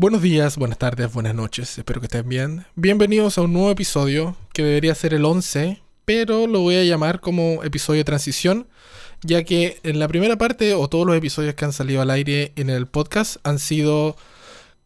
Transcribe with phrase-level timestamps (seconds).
[0.00, 2.64] Buenos días, buenas tardes, buenas noches, espero que estén bien.
[2.74, 7.20] Bienvenidos a un nuevo episodio que debería ser el 11, pero lo voy a llamar
[7.20, 8.66] como episodio de transición,
[9.20, 12.54] ya que en la primera parte o todos los episodios que han salido al aire
[12.56, 14.16] en el podcast han sido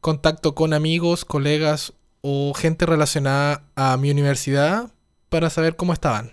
[0.01, 4.91] contacto con amigos, colegas o gente relacionada a mi universidad
[5.29, 6.33] para saber cómo estaban.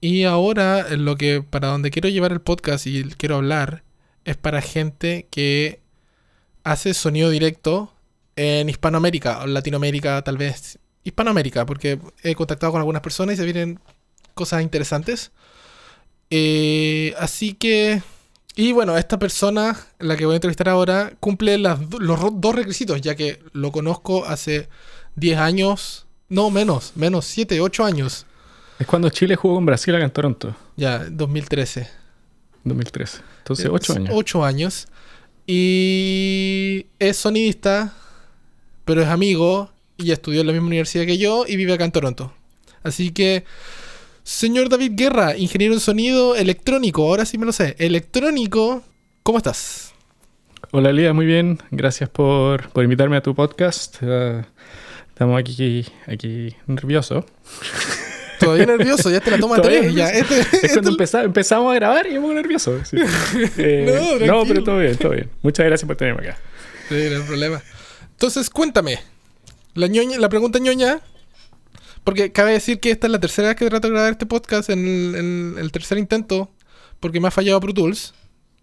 [0.00, 3.84] Y ahora lo que para donde quiero llevar el podcast y quiero hablar
[4.24, 5.80] es para gente que
[6.64, 7.92] hace sonido directo
[8.36, 13.44] en Hispanoamérica o Latinoamérica, tal vez Hispanoamérica, porque he contactado con algunas personas y se
[13.44, 13.80] vienen
[14.34, 15.32] cosas interesantes.
[16.30, 18.02] Eh, así que,
[18.54, 21.80] y bueno, esta persona, la que voy a entrevistar ahora, cumple los
[22.40, 24.68] dos requisitos, ya que lo conozco hace
[25.16, 28.26] 10 años, no menos, menos 7, 8 años.
[28.78, 30.56] Es cuando Chile jugó con Brasil acá en Toronto.
[30.76, 31.88] Ya, 2013.
[32.64, 33.18] 2013.
[33.38, 34.10] Entonces, 8 años.
[34.12, 34.88] 8 años.
[35.52, 37.92] Y es sonidista,
[38.84, 41.90] pero es amigo y estudió en la misma universidad que yo y vive acá en
[41.90, 42.32] Toronto.
[42.84, 43.42] Así que,
[44.22, 48.84] señor David Guerra, ingeniero en sonido electrónico, ahora sí me lo sé, electrónico,
[49.24, 49.92] ¿cómo estás?
[50.70, 53.96] Hola Lía, muy bien, gracias por, invitarme a tu podcast.
[54.02, 54.46] Ah,
[55.08, 57.24] estamos aquí, aquí nerviosos.
[58.40, 59.94] Todavía nervioso, ya te la toma tres.
[59.94, 62.80] Ya, este, es cuando empezamos a grabar y yo me nervioso.
[63.56, 65.30] Eh, no, pero todo bien, todo bien.
[65.42, 66.38] Muchas gracias por tenerme acá.
[66.88, 67.62] Sí, no hay problema.
[68.12, 68.98] Entonces, cuéntame.
[69.74, 71.00] La, ñoña, la pregunta ñoña.
[72.04, 74.70] Porque cabe decir que esta es la tercera vez que trato de grabar este podcast
[74.70, 76.50] en el, tercer intento.
[76.98, 78.14] Porque me ha fallado Pro Tools.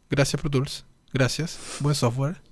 [0.09, 0.85] Gracias, Pro Tools.
[1.13, 1.57] Gracias.
[1.79, 2.46] Buen software.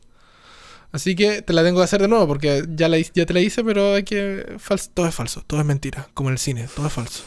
[0.96, 3.42] Así que te la tengo que hacer de nuevo porque ya, la, ya te la
[3.42, 4.56] hice, pero hay que...
[4.94, 7.26] todo es falso, todo es mentira, como en el cine, todo es falso.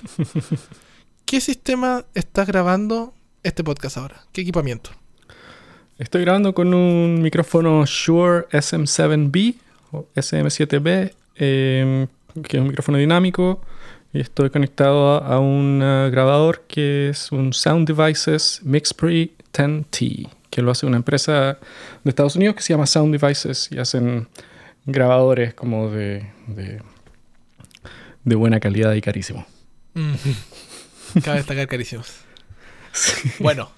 [1.27, 4.23] ¿Qué sistema estás grabando este podcast ahora?
[4.33, 4.89] ¿Qué equipamiento?
[5.99, 9.57] Estoy grabando con un micrófono Shure SM7B
[9.93, 12.07] o SM7B, em,
[12.43, 13.61] que es un micrófono dinámico.
[14.15, 15.81] Y estoy conectado a, un
[16.11, 21.59] grabador que es un Sound Devices Mixpre 10T que lo hace una empresa
[22.05, 24.29] de Estados Unidos que se llama Sound Devices y hacen
[24.87, 26.81] grabadores como de, de,
[28.35, 29.47] buena calidad y carísimo.
[31.25, 32.13] Cabe destacar carísimos.
[33.39, 33.71] Bueno,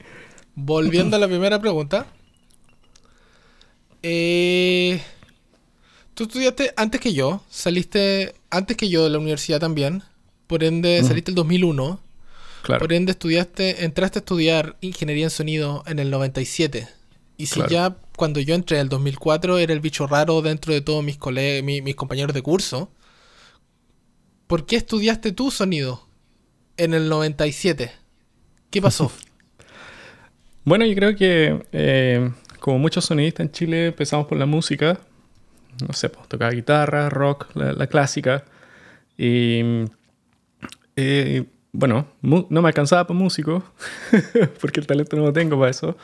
[0.55, 2.07] volviendo a la primera pregunta.
[4.03, 5.01] Eh,
[6.15, 10.03] tú estudiaste antes que yo, saliste antes que yo de la universidad también,
[10.47, 12.01] por ende saliste el 2001.
[12.67, 16.89] Por ende, estudiaste, entraste a estudiar ingeniería en sonido en el 97.
[17.37, 20.83] Y si ya cuando yo entré en el 2004 era el bicho raro dentro de
[20.83, 21.19] todos mis,
[21.63, 22.93] mis compañeros de curso,
[24.47, 26.07] ¿por qué estudiaste tú sonido
[26.77, 27.93] en el 97?
[28.71, 29.11] ¿Qué pasó?
[30.65, 35.01] bueno, yo creo que eh, como muchos sonidistas en Chile empezamos por la música.
[35.87, 38.45] No sé, pues, tocaba guitarra, rock, la, clásica.
[39.17, 39.63] Y
[40.97, 43.63] eh, bueno, no me alcanzaba para músico,
[44.61, 45.97] porque el talento no lo tengo para eso.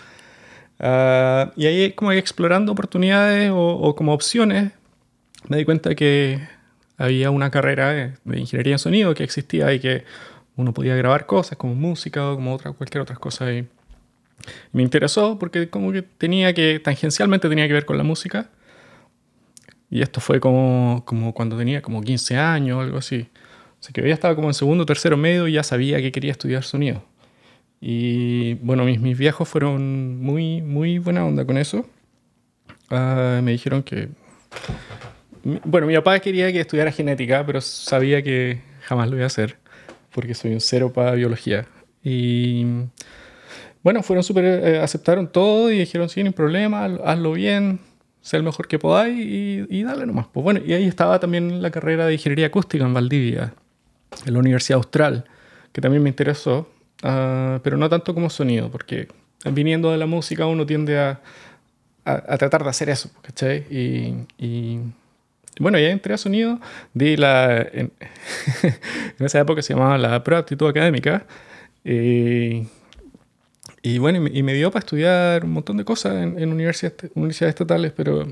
[0.79, 4.73] Ah, y ahí como explorando oportunidades o, como opciones,
[5.49, 6.41] me di cuenta que
[6.99, 10.05] había una carrera de, ingeniería en sonido que existía y que
[10.57, 13.53] uno podía grabar cosas como música o como otra, cualquier otra cosa.
[13.53, 13.67] Y
[14.73, 18.51] me interesó porque como que tenía que, tangencialmente tenía que ver con la música.
[19.89, 23.29] Y esto fue como, como cuando tenía como 15 años o algo así.
[23.87, 26.65] Así que ya estaba como en segundo tercero medio y ya sabía que quería estudiar
[26.65, 27.05] sonido.
[27.81, 31.87] Y bueno, mis, mis viejos fueron muy, muy buena onda con eso.
[32.91, 34.09] Ah, me dijeron que...
[35.65, 39.57] Bueno, mi papá quería que estudiara genética, pero sabía que jamás lo iba a hacer,
[40.11, 41.69] porque soy un cero para biología.
[42.03, 42.67] Y
[43.85, 47.79] bueno, fueron súper, eh, aceptaron todo y dijeron, sí, no hay problema, hazlo bien,
[48.21, 50.27] sé el mejor que podáis y, y dale nomás.
[50.33, 53.55] Pues bueno, y ahí estaba también la carrera de ingeniería acústica en Valdivia,
[54.25, 55.25] en la Universidad Austral,
[55.73, 56.69] que también me interesó,
[57.03, 59.09] ah, pero no tanto como sonido, porque
[59.45, 61.21] viniendo de la música uno tiende a,
[62.05, 63.65] a, tratar de hacer eso, ¿cachai?
[63.71, 64.81] Y, y
[65.59, 66.61] bueno, ya entré a sonido,
[66.95, 67.93] di la, en,
[69.19, 71.27] esa época se llamaba la prueba de aptitud académica,
[71.85, 72.67] y,
[73.83, 77.55] y bueno, y me, dio para estudiar un montón de cosas en, en universidades, universidades
[77.55, 78.27] estatales, pero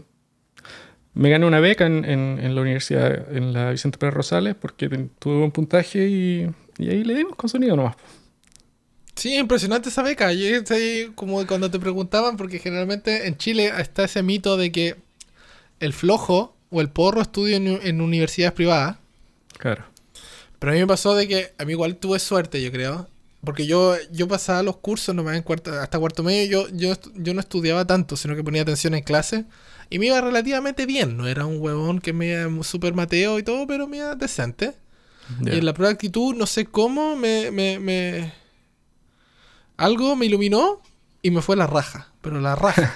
[1.14, 4.88] me gané una beca en, en, la universidad, en la Vicente Pérez Rosales, porque
[5.18, 7.96] tuve buen puntaje y, y, ahí le dimos con sonido nomás.
[9.14, 10.32] Sí, impresionante esa beca.
[10.32, 14.72] Y es ahí como cuando te preguntaban, porque generalmente en Chile está ese mito de
[14.72, 14.96] que
[15.78, 18.96] el flojo o el porro estudia en, en universidades privadas.
[19.56, 19.84] Claro.
[20.58, 23.06] Pero a mí me pasó de que a mí igual tuve suerte, yo creo,
[23.44, 27.34] Porque yo, yo pasaba los cursos nomás en cuarto, hasta cuarto medio, yo, yo, yo
[27.34, 29.44] no estudiaba tanto, sino que ponía atención en clase.
[29.94, 31.16] Y me iba relativamente bien.
[31.16, 34.74] No era un huevón que me iba súper mateo y todo, pero me iba decente.
[35.40, 38.32] Y en la prueba de actitud, no sé cómo, me, me, me-
[39.76, 40.80] Algo me iluminó
[41.22, 42.12] y me fue la raja.
[42.22, 42.92] Pero la raja.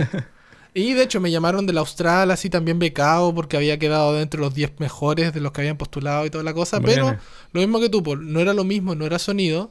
[0.74, 4.46] y de hecho me llamaron del Austral, así también becado, porque había quedado dentro de
[4.48, 6.80] los 10 mejores de los que habían postulado y toda la cosa.
[6.80, 7.16] Pero
[7.52, 9.70] lo mismo que tú, pues, no era lo mismo, no era sonido.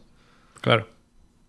[0.61, 0.87] Claro.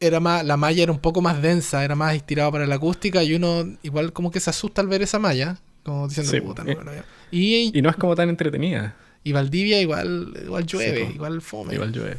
[0.00, 3.22] Era más, la malla era un poco más densa, era más estirado para la acústica
[3.22, 5.60] y uno igual como que se asusta al ver esa malla.
[5.88, 7.02] Como diciendo, Sí, puta, eh, no, no, no".
[7.30, 8.94] Y, Y no es como tan entretenida.
[9.24, 11.74] y Valdivia igual, igual llueve, igual fome.
[11.74, 12.16] Igual llueve.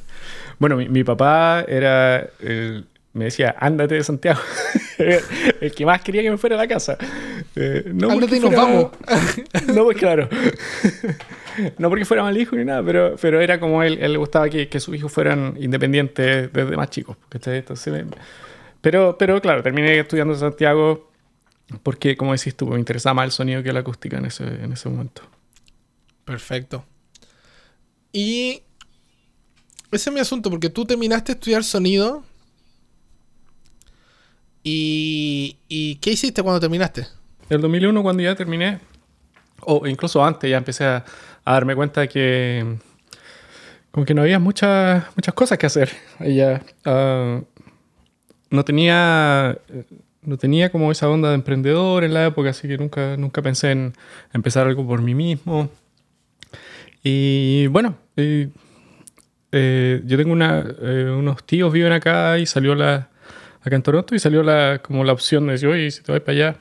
[0.58, 2.28] Bueno, mi, mi papá era.
[2.40, 4.40] el- me decía, ándate de Santiago.
[5.62, 6.96] el que más quería que me fuera a la casa.
[7.56, 8.92] Eh, no Ándate y nos fuera- vamos.
[9.76, 10.30] no, pues claro.
[11.80, 14.48] no porque fuera mal hijo ni nada, pero, pero era como él, él le gustaba
[14.50, 17.18] que, que sus hijos fueran independientes desde más chicos.
[17.32, 17.64] Entonces,
[18.82, 21.09] pero, pero claro, terminé estudiando en Santiago
[21.84, 24.74] porque, como decís tú, me interesaba más el sonido que la acústica en ese, en
[24.74, 25.22] ese momento.
[26.26, 26.86] Perfecto.
[28.12, 28.64] Y
[29.92, 32.24] ese es mi asunto, porque tú terminaste de estudiar sonido.
[34.64, 37.08] ¿Y, y qué hiciste cuando terminaste?
[37.50, 38.80] El 2001, cuando ya terminé,
[39.62, 41.06] o incluso antes, ya empecé a,
[41.46, 42.78] a darme cuenta que
[43.92, 45.92] como que no había muchas muchas cosas que hacer.
[46.20, 47.42] Ya, ah,
[48.52, 49.58] no tenía
[50.22, 53.72] no tenía como esa onda de emprendedor en la época, así que nunca, nunca pensé
[53.72, 53.94] en
[54.34, 55.70] empezar algo por mí mismo.
[57.04, 58.50] Y bueno, eh,
[60.06, 63.10] yo tengo eh, unos tíos viven acá y salió la
[63.62, 66.22] acá en Toronto y salió la como la opción de decir, oye, si te vas
[66.22, 66.56] para allá,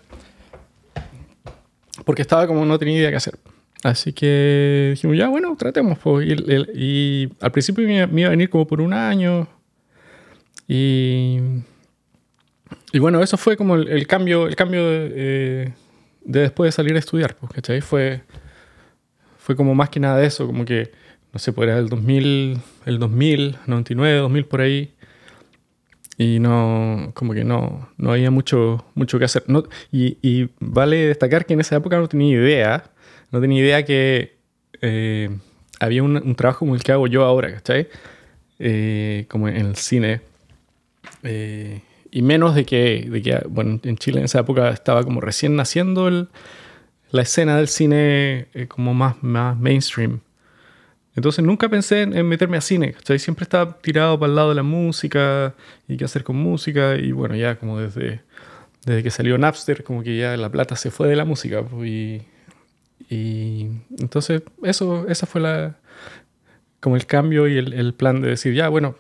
[2.05, 3.39] porque estaba como no tenía idea qué hacer.
[3.85, 5.99] Así que dijimos, ya, bueno, tratemos.
[5.99, 6.29] pues.
[6.29, 6.35] Y,
[6.75, 9.47] y al principio me, me iba a venir como por un año.
[10.67, 11.39] Y,
[12.99, 15.73] y bueno, eso fue como el, el cambio, el cambio de, eh,
[16.25, 17.37] de después de salir a estudiar.
[17.37, 17.81] Pues, ¿cachai?
[17.81, 18.23] Fue,
[19.39, 20.91] fue como más que nada de eso, como que,
[21.33, 24.95] no sé, pues era el 2000, el 2000, 99, 2000 por ahí.
[26.17, 29.45] Y no, como que no, no había mucho, mucho que hacer.
[29.47, 29.63] No,
[29.93, 32.91] y, y vale destacar que en esa época no tenía idea,
[33.31, 34.39] no tenía idea que
[34.83, 35.31] eh,
[35.79, 37.87] había un, un trabajo como el que hago yo ahora, ¿cachai?
[38.59, 40.21] Eh, como en el cine.
[41.23, 45.21] Eh, y menos de que, de que, bueno, en Chile en esa época estaba como
[45.21, 46.29] recién naciendo el-
[47.11, 50.21] la escena del cine eh, como más, más mainstream.
[51.17, 53.19] Entonces nunca pensé en, meterme a cine, ¿cachai?
[53.19, 55.55] Siempre estaba tirado para el lado de la música
[55.89, 56.97] y qué hacer con música.
[56.97, 58.21] Y bueno, ya como desde,
[58.87, 61.63] desde que salió Napster, como que ya la plata se fue de la música.
[61.63, 62.23] pues, y,
[63.11, 63.69] y
[63.99, 65.77] entonces eso, esa fue la,
[66.81, 68.97] como el cambio y el, el plan de decir, ya, bueno,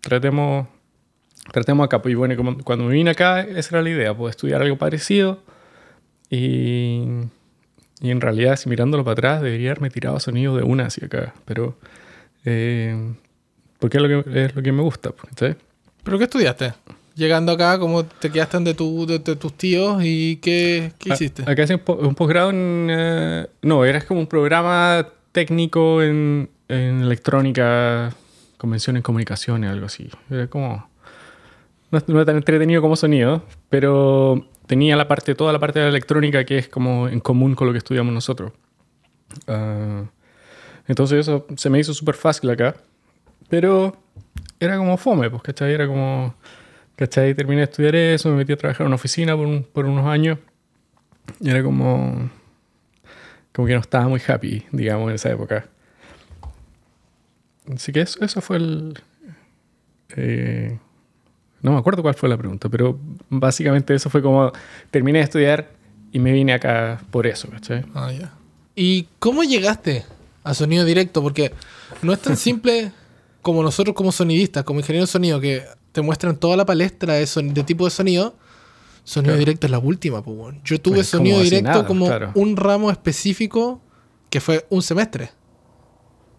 [0.00, 0.68] tratemos,
[1.52, 2.00] tratemos acá.
[2.02, 4.76] Pues, y bueno, como, cuando me vine acá, esa era la idea, pues estudiar algo
[4.76, 5.40] parecido.
[6.30, 7.04] Y,
[8.00, 11.06] y en realidad, si mirándolo para atrás, debería haberme tirado a sonido de una hacia
[11.06, 11.34] acá.
[11.44, 11.76] Pero,
[12.44, 13.14] eh,
[13.78, 15.56] porque es lo que, es lo que me gusta, pues, ¿sabes?
[16.02, 16.74] ¿Pero qué estudiaste?
[17.14, 21.14] Llegando acá, ¿cómo te quedaste donde tu, de, de tus tíos y qué, qué A-
[21.14, 21.42] hiciste?
[21.50, 22.86] Acá hice un, po- un posgrado en...
[22.90, 28.14] eh, no, era como un programa técnico en, en electrónica,
[28.56, 30.08] convención en comunicaciones, algo así.
[30.30, 30.88] Era como...
[31.90, 35.90] No, no tan entretenido como sonido, pero tenía la parte, toda la parte de la
[35.90, 38.52] electrónica que es como en común con lo que estudiamos nosotros.
[39.46, 40.04] Ah,
[40.86, 42.76] entonces eso se me hizo súper fácil acá,
[43.48, 43.96] pero
[44.60, 45.72] era como fome, pues, ¿cachai?
[45.72, 46.34] Era como...
[46.96, 47.32] ¿Cachai?
[47.34, 50.04] Terminé de estudiar eso, me metí a trabajar en una oficina por, un- por unos
[50.06, 50.38] años.
[51.38, 52.28] Y era como.
[53.52, 55.66] Como que no estaba muy happy, digamos, en esa época.
[57.72, 58.98] Así que eso, eso fue el.
[60.16, 60.78] eh,
[61.62, 62.98] no me acuerdo cuál fue la pregunta, pero
[63.30, 64.52] básicamente eso fue como.
[64.90, 65.70] Terminé de estudiar
[66.12, 67.84] y me vine acá por eso, ¿cachai?
[67.94, 68.32] Ah, ya.
[68.74, 70.04] ¿Y cómo llegaste
[70.44, 71.22] a sonido directo?
[71.22, 71.52] Porque
[72.02, 72.92] no es tan simple
[73.42, 75.62] como nosotros como sonidistas, como ingenieros de sonido, que
[75.92, 78.34] te muestran toda la palestra de, son- de tipo de sonido.
[79.04, 79.38] Sonido Claro.
[79.38, 80.56] directo es la última, pues.
[80.64, 82.30] Yo tuve Es como sonido directo nada, como claro.
[82.34, 83.80] un ramo específico
[84.28, 85.30] que fue un semestre.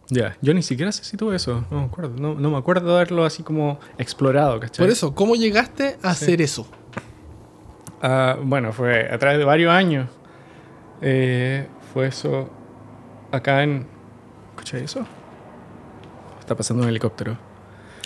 [0.09, 2.15] Ya, yo ni siquiera sé si tuve eso, no me acuerdo.
[2.19, 4.83] No, no me acuerdo de haberlo así como explorado, ¿cachai?
[4.85, 6.25] Por eso, ¿cómo llegaste a Sí.
[6.25, 6.67] hacer eso?
[8.01, 10.09] Ah, bueno, fue a través de varios años.
[11.01, 12.49] Eh, fue eso
[13.31, 13.85] acá en...
[14.55, 15.05] ¿Escuché eso?
[16.39, 17.37] Está pasando un helicóptero.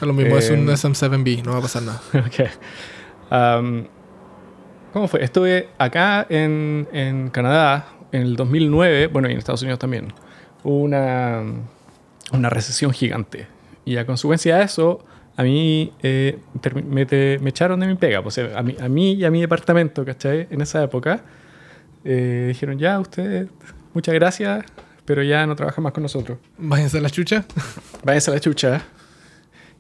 [0.02, 2.02] A lo mismo, es un Eh, SM7B, no va a pasar nada.
[2.14, 2.50] Ok.
[3.30, 3.88] Am,
[4.92, 5.24] ¿Cómo fue?
[5.24, 10.14] Estuve acá en, en Canadá en el 2009, bueno, y en Estados Unidos también.
[10.64, 11.42] Hubo una,
[12.34, 13.48] una recesión gigante.
[13.86, 15.04] Y a consecuencia de eso,
[15.36, 16.40] a mí eh,
[16.86, 18.22] me, te- me echaron de mi pega.
[18.22, 20.48] Pues, eh, a, mí, a mí y a mi departamento, ¿cachai?
[20.50, 21.22] En esa época.
[22.06, 23.48] eh, dijeron, ya, usted,
[23.94, 24.66] muchas gracias,
[25.06, 26.38] pero ya no trabaja más con nosotros.
[26.58, 27.46] Váyanse a la chucha.
[28.04, 28.82] Váyanse a la chucha.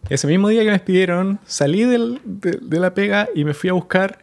[0.10, 3.70] Ese mismo día que me despidieron, salí del- de, de la pega y me fui
[3.70, 4.20] a buscar.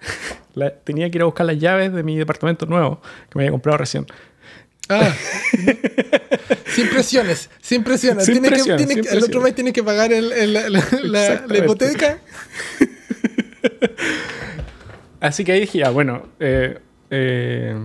[0.55, 3.53] la- tenía que ir a buscar las llaves de mi departamento nuevo que me había
[3.53, 4.05] comprado recién.
[4.91, 5.15] Ah.
[6.67, 8.25] sin presiones, sin presiones.
[8.27, 10.53] Sin Tiene que- presiones, tiene sin que- el otro mes tiene que pagar el- el-
[10.53, 12.19] la, la- la- hipoteca.
[15.21, 16.79] Así que ahí dije, ya, bueno, eh,
[17.11, 17.77] eh,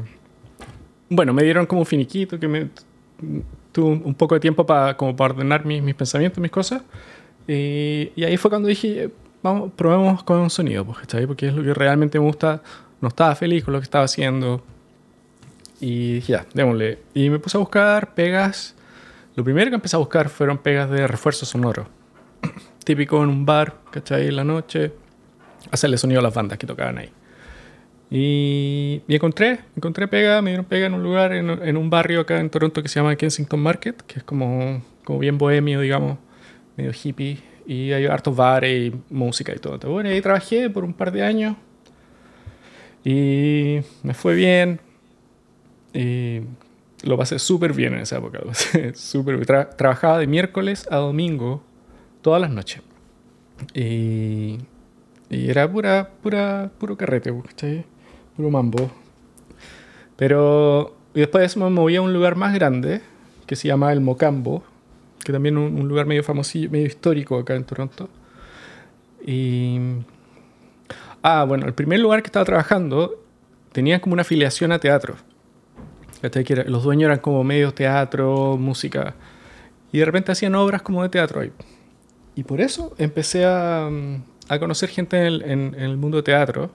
[1.10, 2.70] bueno, me dieron como un finiquito que me
[3.72, 6.82] tuve un, poco de tiempo para como para ordenar mis, mis pensamientos, mis cosas.
[7.48, 9.10] Y, y ahí fue cuando dije,
[9.44, 11.00] vamos, probemos con un sonido, pues.
[11.28, 12.64] Porque es lo que realmente me gusta.
[13.02, 14.64] No estaba feliz con lo que estaba haciendo.
[15.86, 16.98] Y dije, ya, démosle.
[17.14, 18.74] Y me puse a buscar pegas.
[19.36, 21.88] Lo primero que empecé a buscar fueron pegas de refuerzo sonoro.
[22.84, 24.30] Típico en un bar, ¿cachai?
[24.30, 24.94] En la noche.
[25.70, 27.12] Hacerle sonido a las bandas que tocaban ahí.
[28.10, 32.22] Y, y encontré, encontré pega, me dieron pega en un lugar, en, en un barrio
[32.22, 36.18] acá en Toronto que se llama Kensington Market, que es como, como bien bohemio, digamos,
[36.78, 37.44] medio hippie.
[37.68, 39.78] Y hay hartos bares y música y todo.
[39.88, 41.56] Bueno, ahí trabajé por un par de años.
[43.04, 44.80] Y me fue bien.
[45.96, 46.42] Y
[47.04, 48.40] lo pasé súper bien en esa época.
[48.40, 48.94] Lo bien.
[49.46, 51.64] Tra- trabajaba de miércoles a domingo
[52.22, 52.82] todas las noches.
[53.74, 54.58] Y,
[55.30, 57.32] era pura, pura, puro carrete.
[58.36, 58.92] Puro mambo.
[60.18, 63.02] Pero y después me moví a un lugar más grande
[63.46, 64.64] que se llama el Mocambo,
[65.24, 68.10] que también es un, un lugar medio famosillo, medio histórico acá en Toronto.
[69.26, 69.80] Y.
[71.24, 73.24] Ah, bueno, el primer lugar que estaba trabajando
[73.72, 75.16] tenía como una afiliación a teatro.
[76.32, 79.16] Que era- los dueños eran como medio teatro, música.
[79.92, 81.52] Y de repente hacían obras como de teatro ahí.
[82.36, 86.18] Y por eso empecé a, mm, a conocer gente en el, en- en el mundo
[86.18, 86.72] de teatro.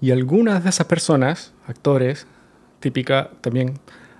[0.00, 2.26] Y algunas de esas personas, actores,
[2.80, 3.74] típica, también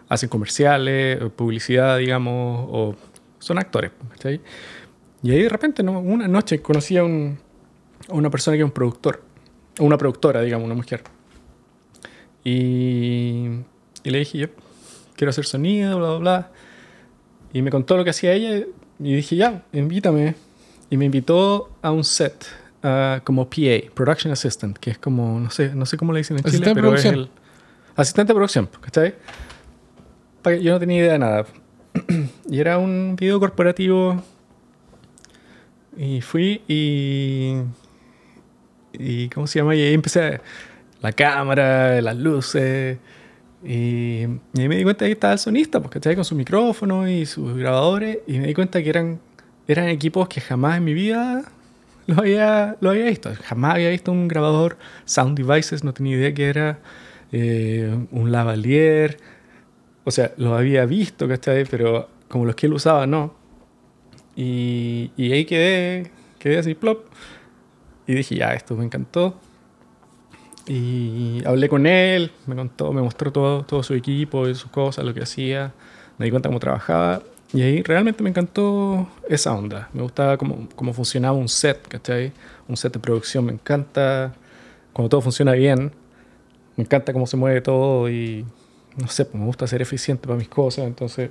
[0.08, 2.94] hacen comerciales, publicidad, digamos, o
[3.40, 3.90] son actores.
[4.10, 4.40] ¿cachai?
[5.22, 5.98] Y ahí de repente, ¿no?
[6.00, 7.38] una noche conocí a, un-
[8.08, 9.22] a una persona que es un productor,
[9.80, 11.02] una productora, digamos, una mujer.
[12.44, 13.48] Y,
[14.04, 14.46] y le dije, yo
[15.16, 16.50] quiero hacer sonido, bla, bla, bla.
[17.52, 18.66] Y me contó lo que hacía ella
[18.98, 20.34] y dije, ya, invítame.
[20.90, 22.46] Y me invitó a un set
[22.82, 26.38] ah, como PA, Production Assistant, que es como, no sé, no sé cómo le dicen
[26.38, 27.14] en Chile, pero es producción.
[27.14, 27.30] el
[27.96, 29.14] asistente de producción, ¿cachai?
[30.60, 31.46] Yo no tenía idea de nada.
[32.50, 34.22] y era un video corporativo.
[35.96, 37.54] Y fui y.
[38.92, 39.74] y ¿Cómo se llama?
[39.76, 40.40] Y ahí empecé a-
[41.00, 42.98] la cámara, las luces.
[43.64, 46.14] Y, y ahí me di cuenta que estaba el sonista, pues, ¿cachai?
[46.14, 48.18] Con su micrófono y sus grabadores.
[48.26, 49.20] Y me di cuenta que eran,
[49.68, 51.44] eran equipos que jamás en mi vida
[52.06, 53.32] lo había, lo había visto.
[53.44, 56.78] Jamás había visto un grabador Sound Devices, no tenía idea que era
[57.30, 59.18] eh, un lavalier.
[60.04, 61.64] O sea, lo había visto, ¿cachai?
[61.64, 63.34] Pero como los que él usaba, no.
[64.34, 67.06] Y, y ahí quedé, quedé así, plop.
[68.06, 69.38] Y dije, ya, esto me encantó.
[70.66, 75.04] Y hablé con él, me contó, me mostró todo, todo su equipo y sus cosas,
[75.04, 75.72] lo que hacía.
[76.18, 77.22] Me di cuenta cómo trabajaba.
[77.52, 79.88] Y ahí realmente me encantó esa onda.
[79.92, 82.32] Me gustaba cómo, cómo funcionaba un set, ¿cachai?
[82.68, 83.44] Un set de producción.
[83.44, 84.32] Me encanta
[84.92, 85.92] cuando todo funciona bien.
[86.76, 88.46] Me encanta cómo se mueve todo y
[88.96, 90.86] no sé, pues me gusta ser eficiente para mis cosas.
[90.86, 91.30] Entonces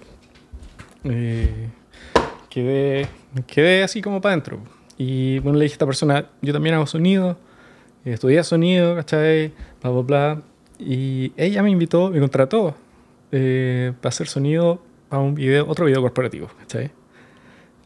[1.04, 1.70] eh,
[2.50, 3.08] quedé,
[3.48, 4.60] quedé así como para adentro.
[4.98, 7.38] Y bueno, le dije a esta persona, yo también hago sonido,
[8.06, 9.54] estudié sonido, ¿cachai?
[9.82, 10.42] Bla, bla, bla.
[10.80, 12.76] Y ella me invitó, me contrató
[13.32, 16.92] eh, para hacer sonido para un video, otro video corporativo, ¿cachai?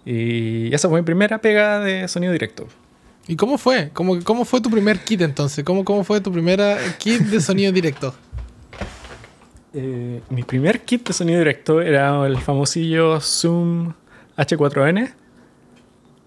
[0.05, 2.67] Y esa fue mi primera pega de sonido directo.
[3.27, 3.89] ¿Y cómo fue?
[3.93, 5.65] ¿Cómo, cómo fue tu primer kit entonces?
[5.65, 8.13] ¿Cómo, ¿Cómo fue tu primera kit de sonido directo?
[9.77, 13.91] Eh, mi primer kit de sonido directo era el famosillo Zoom
[14.37, 15.13] H4n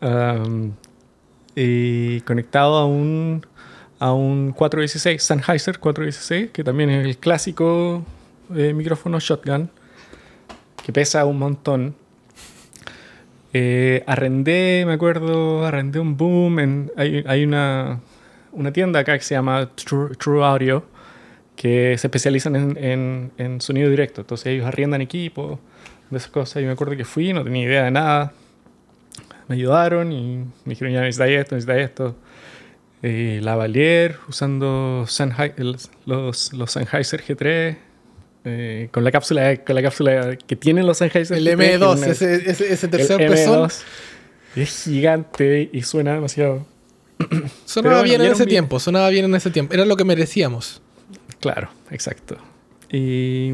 [0.03, 0.73] um,
[1.55, 3.47] y conectado a un
[3.99, 8.05] a un 416 Sennheiser 416 que también es el clásico
[8.55, 9.71] eh, micrófono shotgun
[10.85, 11.95] que pesa un montón
[13.55, 18.01] Eh, arrendé me acuerdo arrendé un boom en, hay, hay una
[18.53, 20.85] una tienda acá que se llama True, True Audio
[21.59, 24.21] que se especializan en, en, sonido directo.
[24.21, 25.59] Entonces ellos arriendan equipos,
[26.09, 26.63] de esas cosas.
[26.63, 28.33] Y me acuerdo que fui, no tenía idea de nada.
[29.49, 32.17] Me ayudaron y me dijeron, ya necesitas esto, necesitas esto.
[33.03, 35.07] Eh, Lavalier, usando
[36.07, 37.77] los, los Sennheiser G3,
[38.45, 41.81] eh, con, la cápsula, con la cápsula que tienen los Sennheiser El G3, que es
[41.81, 43.69] M2, una- ese, ese, ese tercer el pezón.
[43.69, 43.83] M2.
[44.57, 46.67] Es gigante y suena demasiado.
[47.65, 49.75] Sonaba bueno, bien en ese tiempo, sonaba bien en ese tiempo.
[49.75, 50.81] Era lo que merecíamos.
[51.41, 52.37] Claro, exacto.
[52.91, 53.53] Y,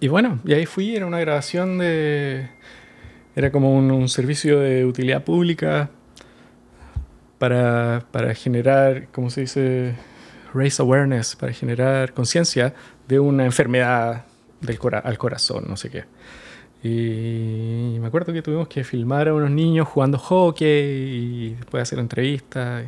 [0.00, 2.48] y bueno, y ahí fui, era una grabación de...
[3.34, 5.90] Era como un, un servicio de utilidad pública
[7.42, 9.94] para, para generar, ¿cómo se dice?
[10.54, 12.72] Raise awareness, para generar conciencia
[13.08, 14.26] de una enfermedad
[14.60, 16.04] del cora- al corazón, no sé qué.
[16.84, 21.98] Y me acuerdo que tuvimos que filmar a unos niños jugando hockey y después hacer
[21.98, 22.84] entrevistas.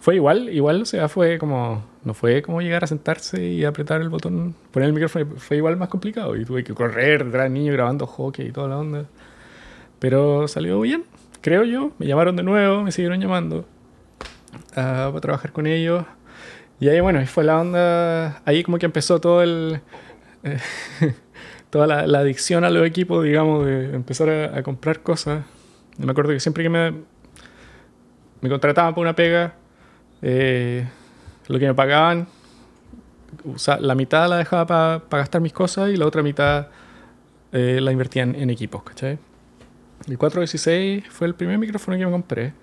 [0.00, 4.00] Fue igual, igual, o sea, fue como, no fue como llegar a sentarse y apretar
[4.00, 7.52] el botón, poner el micrófono, fue igual más complicado y tuve que correr detrás del
[7.52, 9.04] niño grabando hockey y toda la onda.
[9.98, 11.04] Pero salió bien,
[11.42, 11.90] creo yo.
[11.98, 13.66] Me llamaron de nuevo, me siguieron llamando
[14.76, 16.04] ah, para trabajar con ellos.
[16.80, 19.80] Y ahí, bueno, ahí fue la onda, ahí como que empezó todo el...
[20.44, 20.58] eh,
[21.70, 25.44] toda la, la adicción a los equipos, digamos, de empezar a, a comprar cosas.
[25.98, 26.94] Y me acuerdo que siempre que me,
[28.40, 29.54] me contrataban por una pega,
[30.22, 30.86] eh,
[31.48, 32.26] lo que me pagaban,
[33.44, 34.66] usa- la mitad la dejaba
[35.08, 36.68] para gastar mis cosas y la otra mitad
[37.52, 39.18] eh, la invertía en, en equipos, ¿cachai?
[40.08, 42.54] El 416 fue el primer micrófono que me compré.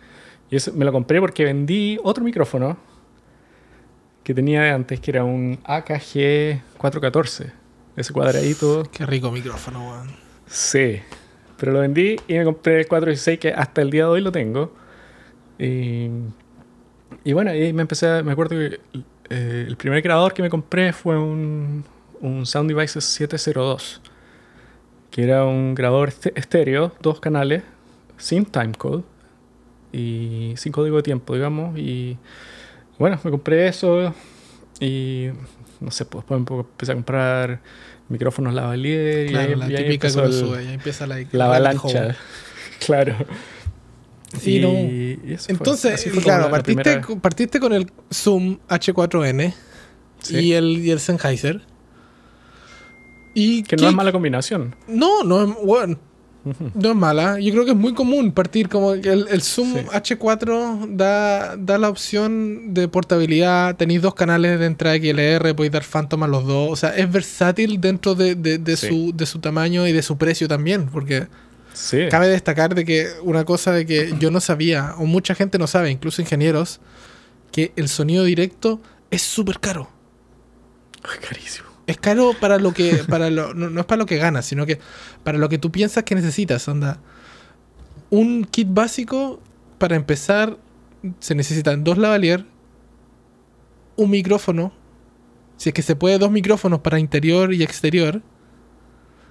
[0.52, 2.78] Y eso me lo compré porque vendí otro micrófono
[4.24, 7.52] que tenía de antes, que era un AKG 414.
[7.96, 8.84] Ese cuadradito.
[8.92, 10.08] Qué rico micrófono, weón.
[10.48, 11.02] Sí.
[11.58, 14.32] Pero lo vendí y me compré el 416 que hasta el día de hoy lo
[14.32, 14.74] tengo.
[15.58, 16.10] Y,
[17.24, 18.80] y bueno, ahí me empecé a, Me acuerdo que
[19.30, 21.84] eh, el primer grabador que me compré fue un,
[22.22, 24.02] un Sound Devices 702.
[25.12, 27.64] Que era un grabador este- estéreo, dos canales,
[28.18, 29.04] sin timecode
[29.92, 31.78] y sin código de tiempo, digamos.
[31.78, 32.18] Y
[32.98, 34.14] bueno, me compré eso
[34.80, 35.28] y
[35.80, 37.62] no sé, pues después empecé a comprar
[38.10, 40.66] micrófonos lavalier y Claro, ahí, la y ahí que el- sube.
[40.66, 42.16] Ya empieza la, la avalancha.
[42.86, 43.16] Claro.
[44.40, 44.70] Sí, Y- no.
[44.70, 45.54] y fue.
[45.54, 49.54] Entonces, fue claro, la- la partiste, partiste con el Zoom H4N
[50.20, 50.38] Sí.
[50.38, 51.62] y, el, y el Sennheiser.
[53.34, 54.76] Y Que qué- no es mala combinación.
[54.88, 56.00] No, no es, bueno.
[56.74, 57.40] No es mala.
[57.40, 59.80] Yo creo que es muy común partir como el, el Zoom Sí.
[59.92, 63.76] H4 da, da la opción de portabilidad.
[63.76, 66.70] Tenéis dos canales de entrada XLR, podéis dar Phantom a los dos.
[66.72, 68.88] O sea, es versátil dentro de, de- de Sí.
[68.88, 70.88] su, de su tamaño y de su precio también.
[70.90, 71.28] Porque
[71.74, 72.08] Sí.
[72.10, 75.68] cabe destacar de que una cosa de que yo no sabía, o mucha gente no
[75.68, 76.80] sabe, incluso ingenieros,
[77.52, 79.90] que el sonido directo es súper caro.
[81.28, 81.69] Carísimo.
[81.90, 83.04] Es caro para lo que.
[83.10, 84.78] Para lo, no, es para lo que ganas, sino que
[85.24, 86.68] para lo que tú piensas que necesitas.
[86.68, 87.00] Onda.
[88.12, 89.42] Un kit básico,
[89.80, 90.60] para empezar,
[91.20, 92.46] se necesitan dos lavalier,
[93.96, 94.72] un micrófono.
[95.58, 98.22] Si es que se puede, dos micrófonos para interior y exterior.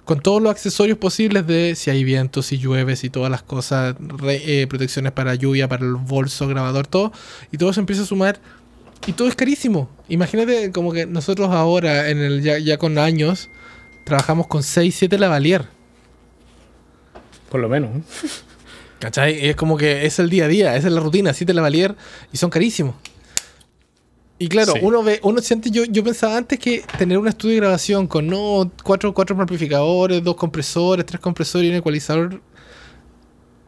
[0.04, 3.94] Con todos los accesorios posibles de si hay viento, si llueve, si todas las cosas,
[4.26, 7.12] eh, protecciones para lluvia, para el bolso, grabador, todo.
[7.52, 8.40] Y todo se empieza a sumar.
[9.06, 9.88] Y todo es carísimo.
[10.08, 13.48] Imagínate como que nosotros ahora, en el ya, ya con años,
[14.04, 15.64] trabajamos con 6, 7 lavalier.
[17.50, 17.90] Por lo menos.
[17.96, 18.02] ¿eh?
[19.00, 19.46] ¿Cachai?
[19.48, 21.94] Es como que es el día a día, esa es la rutina, 7 lavalier
[22.32, 22.96] y son carísimos.
[24.40, 24.80] Y claro, Sí.
[24.82, 28.26] uno ve, uno siente, yo, yo pensaba antes que tener un estudio de grabación con
[28.28, 32.40] no cuatro, cuatro amplificadores, dos compresores, tres compresores y un ecualizador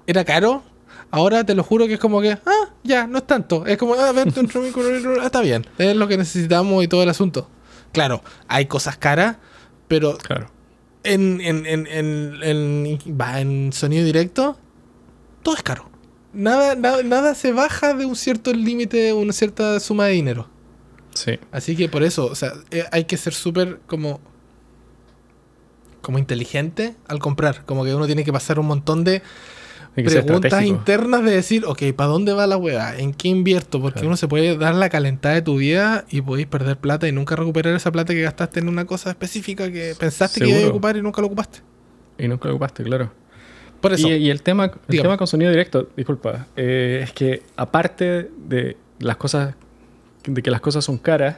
[0.07, 0.63] era caro.
[1.11, 3.67] Ahora te lo juro que es como que, ah, ya, no es tanto.
[3.67, 4.49] Es como, ah, vente un
[5.25, 5.67] está bien.
[5.79, 7.49] Es lo que necesitamos y todo el asunto.
[7.93, 9.37] Claro, hay cosas caras,
[9.89, 10.51] pero Claro.
[11.03, 14.57] en, en, en, en, va, en sonido directo,
[15.43, 15.91] todo es caro.
[16.33, 20.49] Nada, nada, nada se baja de un cierto límite, una cierta suma de dinero.
[21.13, 21.41] Sí.
[21.51, 24.21] Así que por eso, o sea, eh, hay que ser súper como.
[26.03, 27.65] como inteligente al comprar.
[27.67, 29.23] Como que uno tiene que pasar un montón de
[30.03, 32.97] preguntas internas de decir, ok, ¿para dónde va la weá?
[32.99, 33.81] ¿En qué invierto?
[33.81, 34.09] Porque Claro.
[34.09, 37.37] uno se puede dar la calentada de tu vida y podéis perder plata y nunca
[37.37, 40.97] recuperar esa plata que gastaste en una cosa específica que pensaste que ibas a ocupar
[40.97, 41.61] y nunca lo ocupaste.
[42.19, 43.13] Y nunca lo ocupaste, claro.
[43.81, 44.09] Por eso.
[44.09, 48.77] Y, y el, tema, el tema con sonido directo, disculpa, eh, es que aparte de
[48.99, 49.55] las cosas,
[50.25, 51.37] de que las cosas son caras,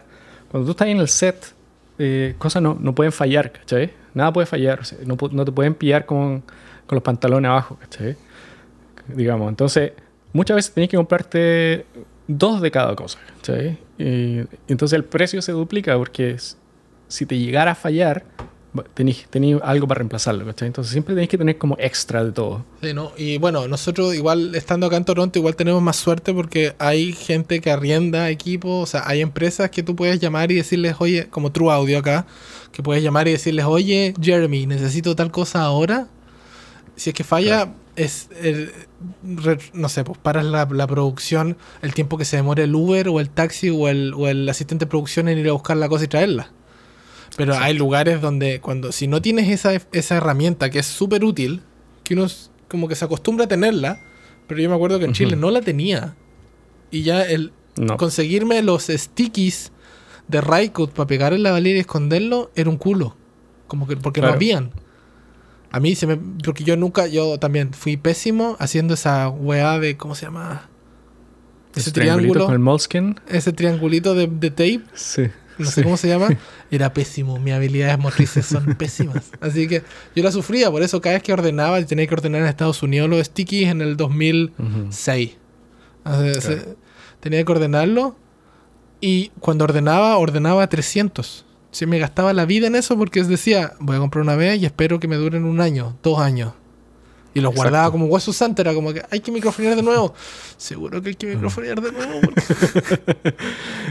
[0.50, 1.54] cuando tú estás en el set,
[1.98, 3.92] eh, cosas no, no pueden fallar, ¿cachai?
[4.14, 6.40] Nada puede fallar, o sea, no, no te pueden pillar con,
[6.86, 8.16] con los pantalones abajo, ¿cachai?
[9.08, 9.92] Digamos, entonces,
[10.32, 11.86] muchas veces tenés que comprarte
[12.26, 13.78] dos de cada cosa, ¿cachai?
[13.98, 16.36] Y, entonces el precio se duplica porque
[17.08, 18.24] si te llegara a fallar,
[18.94, 19.26] tenés
[19.62, 20.66] algo para reemplazarlo, ¿cachai?
[20.66, 22.64] Entonces siempre tenés que tener como extra de todo.
[22.80, 23.12] Sí, ¿no?
[23.16, 27.60] Y bueno, nosotros igual estando acá en Toronto, igual tenemos más suerte porque hay gente
[27.60, 31.52] que arrienda equipos, o sea, hay empresas que tú puedes llamar y decirles, oye, como
[31.52, 32.26] True Audio acá,
[32.72, 36.08] que puedes llamar y decirles, oye, Jeremy, necesito tal cosa ahora.
[36.96, 38.72] Si es que falla, es, el-
[39.22, 43.08] re- no sé, pues paras la, la producción, el tiempo que se demora el Uber
[43.08, 45.88] o el taxi o el, o el asistente de producción en ir a buscar la
[45.88, 46.50] cosa y traerla.
[47.36, 51.62] Pero hay lugares donde cuando si no tienes esa, esa herramienta que es súper útil,
[52.04, 52.26] que uno
[52.68, 54.00] como que se acostumbra a tenerla,
[54.46, 55.12] pero yo me acuerdo que en.
[55.14, 56.14] Chile no la tenía.
[56.90, 57.96] Y ya el No.
[57.96, 59.72] conseguirme los stickies
[60.28, 63.16] de Raikkood para pegar en la valera y esconderlo era un culo.
[63.66, 64.36] Como que porque no Claro.
[64.36, 64.70] habían.
[65.72, 66.16] A mí se me.
[66.44, 67.06] Porque yo nunca.
[67.06, 69.96] Yo también fui pésimo haciendo esa weá de.
[69.96, 70.68] ¿Cómo se llama?
[71.74, 72.44] Ese triángulo.
[72.44, 73.18] con el moleskin.
[73.28, 74.82] Ese triangulito de, de tape.
[74.94, 75.22] Sí.
[75.58, 76.28] No sé cómo se llama.
[76.70, 77.38] Era pésimo.
[77.38, 79.30] Mis habilidades motrices son pésimas.
[79.40, 79.82] Así que
[80.14, 80.70] yo la sufría.
[80.70, 83.68] Por eso cada vez que ordenaba, y tenía que ordenar en Estados Unidos los stickies
[83.68, 85.30] en el 2006.
[85.30, 85.38] Ujú.
[86.10, 86.76] O sea, se- Claro.
[87.20, 88.16] tenía que ordenarlo.
[89.00, 91.44] Y cuando ordenaba, ordenaba 300.
[91.72, 94.66] Sí, me gastaba la vida en eso porque decía, voy a comprar una vez y
[94.66, 96.52] espero que me duren un año, dos años.
[97.34, 97.70] Y los Exacto.
[97.70, 100.14] guardaba como hueso santo, era como que hay que microfonear de nuevo.
[100.58, 102.20] Seguro que hay que microfonear de nuevo.
[102.22, 103.34] porque-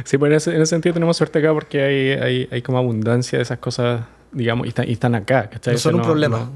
[0.06, 2.78] Sí, pues en ese, en ese sentido tenemos suerte acá porque hay, hay, hay como
[2.78, 5.50] abundancia de esas cosas, digamos, y, están- y están acá.
[5.50, 5.74] ¿cachai?
[5.74, 6.38] No son O sea, un problema.
[6.38, 6.52] No,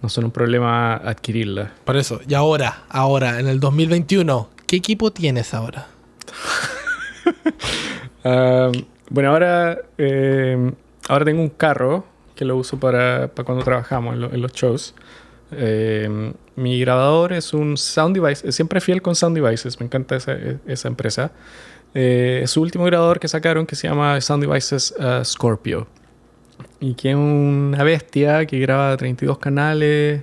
[0.00, 1.70] no son un problema adquirirlas.
[1.84, 5.88] Por eso, y ahora, ahora, en el 2021, ¿qué equipo tienes ahora?
[8.24, 8.70] Ah,
[9.12, 10.72] bueno, ahora, eh,
[11.08, 14.52] ahora tengo un carro que lo uso para, para cuando trabajamos en, lo- en los
[14.52, 14.94] shows.
[15.52, 20.36] Eh, mi grabador es un Sound Device, siempre fiel con Sound Devices, me encanta esa,
[20.66, 21.32] esa empresa.
[21.94, 24.94] Eh, es su último grabador que sacaron que se llama Sound Devices
[25.24, 25.86] Scorpio.
[26.80, 30.22] Y que es una bestia que graba 32 canales,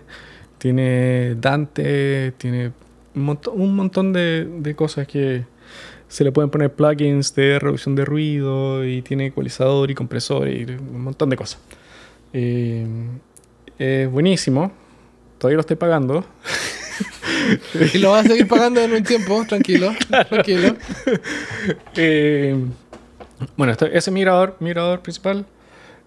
[0.57, 2.71] tiene Dante, tiene
[3.15, 5.45] un montón, un montón de, de cosas que
[6.09, 10.63] se le pueden poner plugins de reducción de ruido y tiene ecualizador y compresor y
[10.65, 11.61] un montón de cosas.
[12.33, 12.85] Eh,
[13.77, 14.71] es buenísimo,
[15.37, 16.25] todavía lo estoy pagando.
[17.93, 19.91] Y lo vas a seguir pagando en un tiempo, tranquilo,
[20.29, 20.75] tranquilo.
[21.95, 22.55] Eh,
[23.55, 25.45] bueno, esto- ese es mi grabador, mi grabador principal.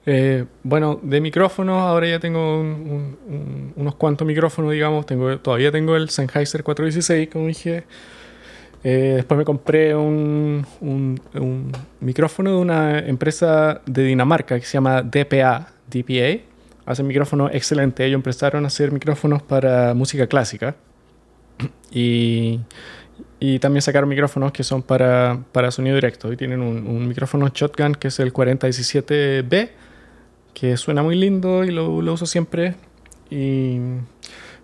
[0.05, 5.07] Eh, bueno, de micrófonos, ahora ya tengo un- un- un- unos cuantos micrófonos, digamos.
[5.07, 7.85] Tengo, todavía tengo el Sennheiser 416, como dije.
[8.85, 14.75] Eh, después me compré un, un- un micrófono de una empresa de Dinamarca que se
[14.75, 16.41] llama DPA, DPA.
[16.85, 18.05] Hacen micrófonos excelentes.
[18.07, 20.75] Ellos empezaron a hacer micrófonos para música clásica.
[21.95, 22.59] Y,
[23.39, 26.33] y también sacaron micrófonos que son para, para sonido directo.
[26.33, 29.71] Y tienen un, un micrófono shotgun que es el 4017B,
[30.55, 32.75] que suena muy lindo y lo, lo uso siempre.
[33.31, 33.79] Y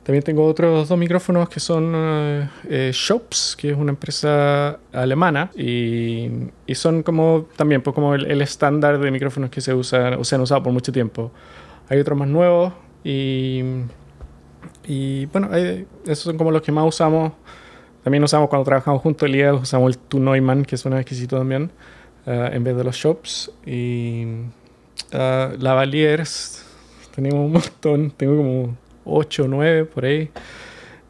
[0.09, 5.51] también tengo otros dos micrófonos que son eh, eh, Schops, que es una empresa alemana.
[5.55, 6.31] Y,
[6.66, 10.35] y son como también pues, como el, estándar de micrófonos que se usan o se
[10.35, 11.31] han usado por mucho tiempo.
[11.90, 12.73] Hay otros más nuevos
[13.05, 13.61] y,
[14.87, 17.33] y bueno, hay- esos son como los que más usamos.
[18.03, 21.71] También usamos cuando trabajamos juntos, Elías, usamos el Tu Neumann, que suena exquisito también,
[22.27, 23.51] ah, en vez de los shops.
[23.66, 24.25] Y
[25.12, 26.64] ah, lavaliers,
[27.14, 28.75] tenemos un montón, tengo como
[29.09, 30.31] 8 o 9 por ahí.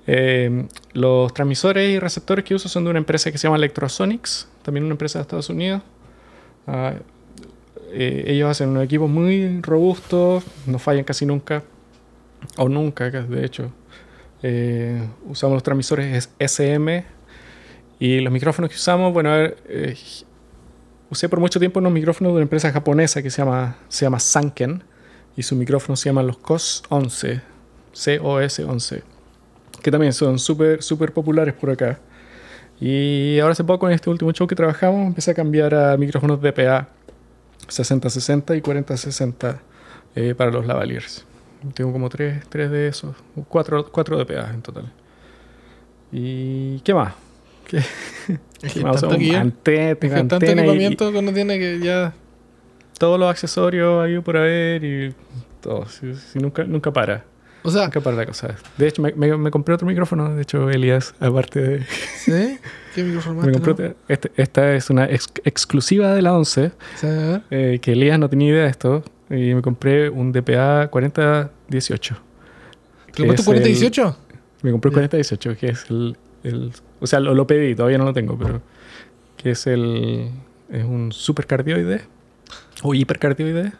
[0.07, 4.49] Eh, los transmisores y receptores que uso son de una empresa que se llama Electrosonics,
[4.63, 5.83] también una empresa de Estados Unidos.
[6.67, 6.95] Ah,
[7.91, 11.63] eh, ellos hacen unos equipos muy robustos, no fallan casi nunca,
[12.57, 13.73] o nunca, de hecho.
[14.43, 17.05] Eh, usamos los transmisores SM
[17.99, 19.97] y los micrófonos que usamos, bueno, a ver, eh,
[21.11, 24.21] usé por mucho tiempo unos micrófonos de una empresa japonesa que se llama, se llama
[24.21, 24.85] Sanken
[25.37, 27.41] y sus micrófonos se llaman los COS 11,
[27.93, 29.03] COS 11,
[29.83, 31.99] que también son súper, súper populares por acá.
[32.81, 36.41] Y ahora hace poco en este último show que trabajamos empecé a cambiar a micrófonos
[36.41, 36.89] DPA
[37.67, 39.61] 6060 y 4060
[40.15, 41.25] eh, para los lavaliers.
[41.75, 43.17] Tengo como tres, tres de esos,
[43.49, 44.93] cuatro, cuatro DPA en total.
[46.13, 47.15] ¿Y qué más?
[47.67, 47.85] ¿Qué, Es
[48.63, 49.01] qué que más?
[49.01, 51.81] tanto, que ya- ante- es que tanto antena y- y equipamiento que uno tiene que
[51.81, 52.15] ya...
[52.99, 55.15] todos los accesorios ahí por haber y
[55.61, 55.87] todo.
[55.87, 57.25] Si, si nunca, nunca para.
[57.63, 58.25] O sea, Nunca para.
[58.77, 60.35] De hecho, me, me- me compré otro micrófono.
[60.35, 61.81] De hecho, Elias, aparte de.
[62.19, 62.59] ¿sí?
[62.95, 66.73] ¿Qué micrófono más me compré este- esta es una ex- exclusiva de la 11.
[66.97, 67.07] Sí,
[67.51, 69.03] eh, que Elías no tenía idea de esto.
[69.31, 72.17] Y me compré un DPA 4018.
[73.13, 74.03] que ¿Lo puesto es 4018?
[74.31, 75.01] el- me compré el Ya.
[75.09, 76.17] 4018, que es el.
[76.45, 78.63] el- o sea, lo, lo pedí, todavía no lo tengo, pero.
[79.37, 80.31] Que es el.
[80.71, 82.03] Es un supercardioide.
[82.83, 83.73] O hipercardioide.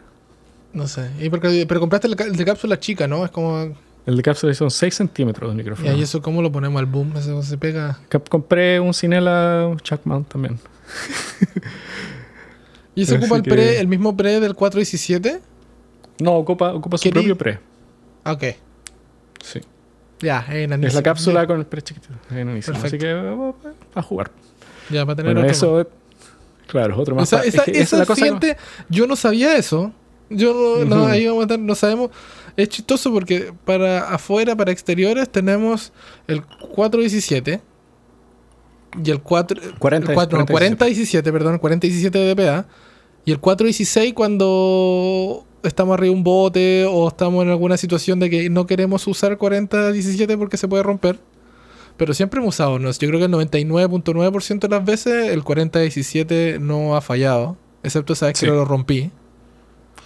[0.73, 1.09] No sé.
[1.19, 3.25] Y porque- pero compraste el, el de cápsula chica, ¿no?
[3.25, 3.75] Es como...
[4.05, 5.91] El de cápsula son 6 centímetros de micrófono.
[5.95, 7.13] ¿Y eso cómo lo ponemos al boom?
[7.17, 7.99] Eso se pega...
[8.29, 10.59] Compré un Cinela Chuck Mount también.
[12.95, 15.39] ¿Y Así ocupa el, que- pre, el mismo pre del 417?
[16.19, 17.59] No, ocupa, ocupa su propio pre.
[18.23, 18.43] Ah, ok.
[19.43, 19.61] Sí.
[20.21, 22.13] Ya, es Es la cápsula con el pre chiquitito.
[22.83, 23.55] Así que vamos
[23.95, 24.31] a jugar.
[24.89, 25.57] Ya, para tener Bueno, otro más.
[25.57, 25.87] eso.
[26.67, 27.23] Claro, otro más.
[27.31, 28.39] Esa, pa- es esa, que esa es esa la cosa.
[28.89, 29.93] yo no sabía eso.
[30.29, 32.11] Yo no, ahí vamos a estar, no sabemos.
[32.55, 35.91] Es chistoso porque para afuera, para exteriores, tenemos
[36.27, 37.61] el 417
[39.03, 39.61] y el 4.
[39.79, 42.67] 40, el 4 no, 4017, perdón, el 4017 de DPA.
[43.25, 48.29] Y el 416 cuando estamos arriba de un bote o estamos en alguna situación de
[48.29, 51.19] que no queremos usar 4017 porque se puede romper.
[51.97, 52.89] Pero siempre hemos usado, ¿no?
[52.91, 57.57] yo creo que el 99.9% de las veces el 4017 no ha fallado.
[57.83, 59.11] Excepto esa vez que lo rompí.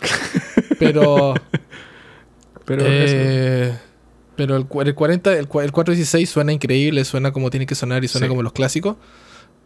[0.80, 1.34] Pero...
[2.66, 3.78] Pero eh,
[4.36, 8.04] pero el, el 40, el, cua- el 416 suena increíble, suena como tiene que sonar
[8.04, 8.30] y suena Sí.
[8.30, 8.96] como los clásicos.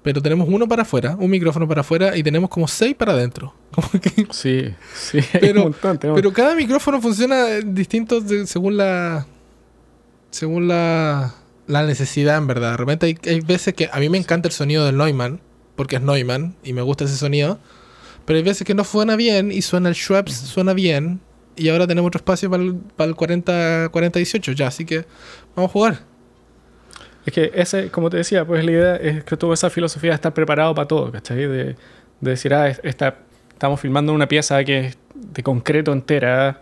[0.04, 3.54] Pero tenemos uno para afuera, un micrófono para afuera y tenemos como seis para adentro.
[3.72, 6.00] Como que- Sí, sí, Pero- un montón.
[6.16, 9.26] pero cada micrófono funciona distinto de- según la.
[10.32, 11.34] Según la.
[11.68, 12.72] La necesidad, en verdad.
[12.72, 15.42] De repente hay, hay veces que a mí me encanta el sonido del Neumann,
[15.76, 17.60] porque es Neumann y me gusta ese sonido.
[18.28, 21.22] Pero hay veces que no suena bien y suena el Schweppes, suena bien.
[21.56, 25.06] Y ahora tenemos otro espacio para el, para el 40, 4018 ya, así que
[25.56, 26.00] vamos a jugar.
[27.26, 30.16] Es que ese, como te decía, pues la idea es que toda esa filosofía de
[30.16, 31.38] estar preparado para todo, ¿cachai?
[31.38, 31.76] De, de
[32.22, 33.18] decir, ah, es- esta,
[33.52, 36.60] estamos filmando una pieza que es de concreto entera,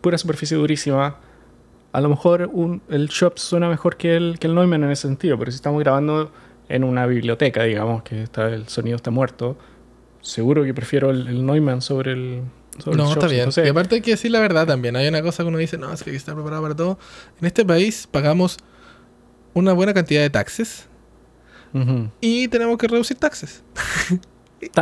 [0.00, 1.16] pura superficie durísima.
[1.92, 5.02] A lo mejor un, el shop suena mejor que el, que el Neumann en ese
[5.08, 6.30] sentido, pero si estamos grabando
[6.68, 9.56] en una biblioteca, digamos, que está, el sonido está muerto,
[10.26, 12.42] seguro que prefiero el, el Neumann sobre el,
[12.78, 13.40] sobre No, el está bien.
[13.40, 14.96] Entonces, y aparte hay que decir la verdad también.
[14.96, 16.98] Hay una cosa que uno dice, no, es que hay que estar preparado para todo.
[17.40, 18.56] En este país pagamos
[19.54, 20.86] una buena cantidad de taxes
[22.20, 23.62] y tenemos que reducir taxes.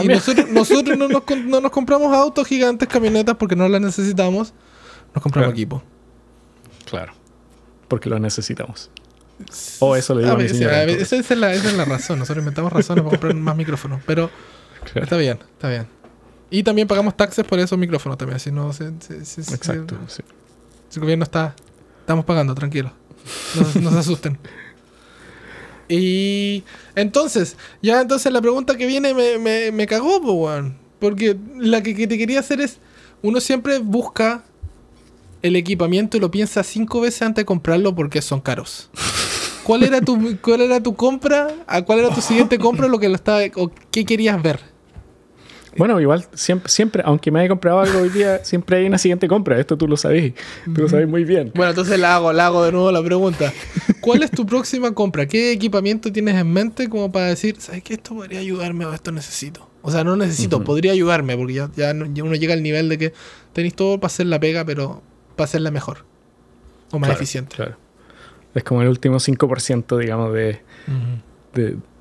[0.01, 4.55] Y nosotros, nosotros no, nos, no nos compramos autos gigantes, camionetas, porque no las necesitamos.
[5.13, 5.51] Nos compramos Claro.
[5.51, 5.83] equipo.
[6.89, 7.13] Claro,
[7.89, 8.91] porque lo necesitamos.
[9.81, 12.21] O eso le digo A a mi a esa, es la, esa es la razón.
[12.21, 14.01] Nosotros inventamos razones para comprar más micrófonos.
[14.07, 14.31] Pero
[14.85, 15.03] Claro.
[15.05, 15.87] está bien, está bien.
[16.51, 18.39] Y también pagamos taxes por esos micrófonos también.
[18.39, 18.85] Si no, si,
[19.25, 19.97] si- Exacto.
[20.07, 20.23] sí.
[20.89, 21.55] si el gobierno está...
[22.01, 22.93] Estamos pagando, tranquilo.
[23.55, 24.39] No, no se asusten.
[25.89, 26.63] Y
[26.95, 30.21] entonces, ya entonces la pregunta que viene me, me, me cagó.
[30.99, 32.79] Porque la que, que te quería hacer es,
[33.23, 34.45] uno siempre busca
[35.43, 38.91] el equipamiento y lo piensa cinco veces antes de comprarlo porque son caros.
[39.65, 41.49] ¿Cuál era tu, cuál era tu compra?
[41.67, 42.87] ¿A cuál era tu siguiente compra?
[42.89, 44.61] Lo que lo estaba, o ¿Qué querías ver?
[45.77, 49.27] Bueno, igual siempre, siempre, aunque me haya comprado algo hoy día, siempre hay una siguiente
[49.29, 49.59] compra.
[49.59, 50.33] Esto tú lo sabes.
[50.75, 51.53] Tú lo sabes muy bien.
[51.55, 53.53] Bueno, entonces la hago, la hago de nuevo la pregunta.
[54.01, 55.27] ¿Cuál es tu próxima compra?
[55.27, 57.95] ¿Qué equipamiento tienes en mente como para decir, ¿sabes qué?
[57.95, 59.69] Esto podría ayudarme o esto necesito?
[59.83, 62.89] O sea, no necesito, podría ayudarme, porque ya, ya no- ya uno llega al nivel
[62.89, 63.13] de que
[63.53, 65.03] tenéis todo para hacer la pega, pero
[65.37, 65.99] para hacerla mejor.
[66.91, 67.57] O más Claro, eficiente.
[67.57, 67.77] Claro.
[68.55, 70.61] Es como el último 5%, digamos, de-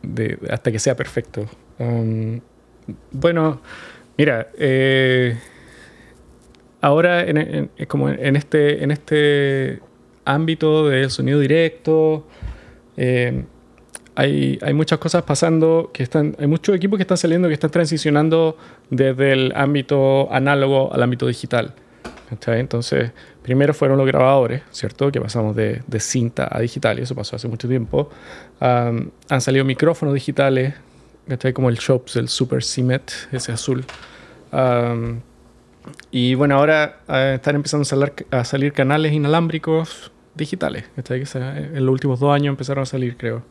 [0.04, 1.46] de- hasta que sea perfecto.
[1.80, 2.40] Um,
[3.12, 3.62] bueno,
[4.18, 5.38] mira, eh,
[6.82, 9.80] ahora en, como en este, en este
[10.26, 12.28] ámbito del sonido directo,
[12.98, 13.44] eh,
[14.16, 17.72] hay, hay muchas cosas pasando que están, hay muchos equipos que están saliendo que están
[17.72, 18.58] transicionando
[18.90, 21.74] desde el ámbito análogo al ámbito digital.
[22.48, 23.12] Entonces,
[23.44, 25.12] primero fueron los grabadores, ¿cierto?
[25.12, 28.10] Que pasamos de, de cinta a digital, y eso pasó hace mucho tiempo.
[28.60, 30.74] Han salido micrófonos digitales,
[31.28, 31.54] ¿cachai?
[31.54, 33.84] Como el Shops, el Super CIMET, ese azul.
[34.52, 35.22] Am,
[36.12, 41.20] y bueno, ahora eh, están empezando a salir, a salir canales inalámbricos digitales, ¿cachai?
[41.20, 43.44] Que se- en los últimos dos años empezaron a salir, creo.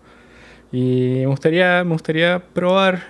[0.72, 3.02] Y me gustaría, me gustaría probar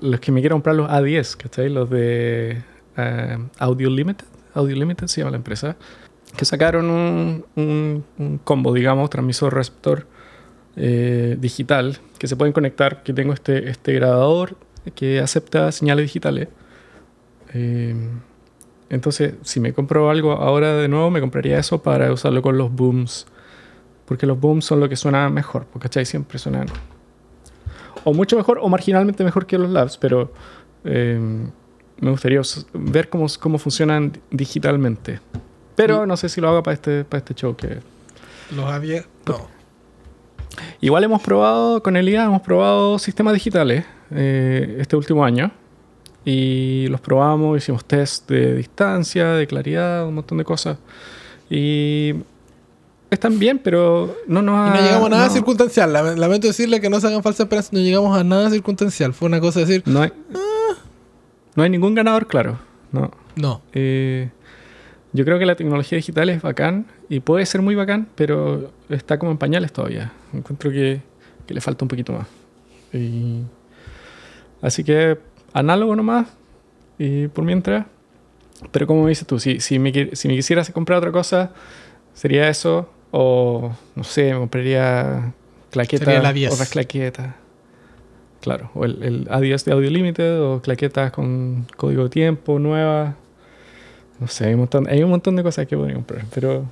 [0.00, 1.68] los que me quieran comprar los A10, ¿cachai?
[1.68, 2.62] Los de
[2.96, 4.24] eh, Audio Limited.
[4.54, 5.76] Audio Limited se llama la empresa.
[6.36, 10.06] Que sacaron un, un- un combo, digamos, transmisor receptor
[10.76, 13.02] eh, digital que se pueden conectar.
[13.02, 14.56] Que tengo este, este grabador
[14.94, 16.46] que acepta señales digitales.
[17.52, 17.96] Eh,
[18.90, 22.70] entonces, si me compro algo ahora de nuevo, me compraría eso para usarlo con los
[22.72, 23.26] booms.
[24.06, 26.04] Porque los booms son lo que suena mejor, porque ¿cachai?
[26.06, 26.66] Siempre suenan
[28.04, 30.32] o mucho mejor o marginalmente mejor que los labs, pero
[30.84, 31.18] eh,
[32.00, 35.18] me gustaría us- ver cómo, cómo funcionan digitalmente.
[35.74, 37.56] Pero no sé si lo haga para este, para este show.
[37.56, 37.78] Que...
[38.54, 39.04] Los había.
[39.26, 39.48] No.
[40.82, 45.50] Igual hemos probado, con Elia hemos probado sistemas digitales eh, este último año.
[46.24, 50.76] Y los probamos, hicimos test de distancia, de claridad, un montón de cosas.
[51.48, 52.14] Y
[53.10, 54.74] están bien, pero no nos Y ha...
[54.74, 55.92] no llegamos a nada no- circunstancial.
[55.92, 57.72] Lame- Lamento decirle que no se hagan falsas esperanzas.
[57.72, 59.14] No llegamos a nada circunstancial.
[59.14, 60.74] Fue una cosa de decir, No hay, Ah.
[61.54, 62.58] no hay ningún ganador, claro.
[62.92, 63.10] No.
[63.36, 63.62] no.
[63.72, 64.30] Eh,
[65.12, 69.18] yo creo que la tecnología digital es bacán y puede ser muy bacán, pero está
[69.18, 70.10] como en pañales todavía.
[70.32, 71.02] Encuentro que,
[71.46, 72.26] que le falta un poquito más.
[72.94, 73.42] Y,
[74.62, 75.18] así que
[75.52, 76.28] análogo nomás,
[76.98, 77.84] y por mientras.
[78.70, 81.52] Pero como dices tú, si, si, me, si me quisieras comprar otra cosa,
[82.14, 82.88] sería eso.
[83.10, 85.34] O no sé, me compraría
[85.70, 86.08] claquetas,
[86.50, 87.34] otras claquetas.
[88.40, 93.16] Claro, o el, el A10 de Audio Limited, o claquetas con código de tiempo, nuevas.
[94.18, 96.64] No sé, hay un montón, hay un montón de cosas que podría comprar, pero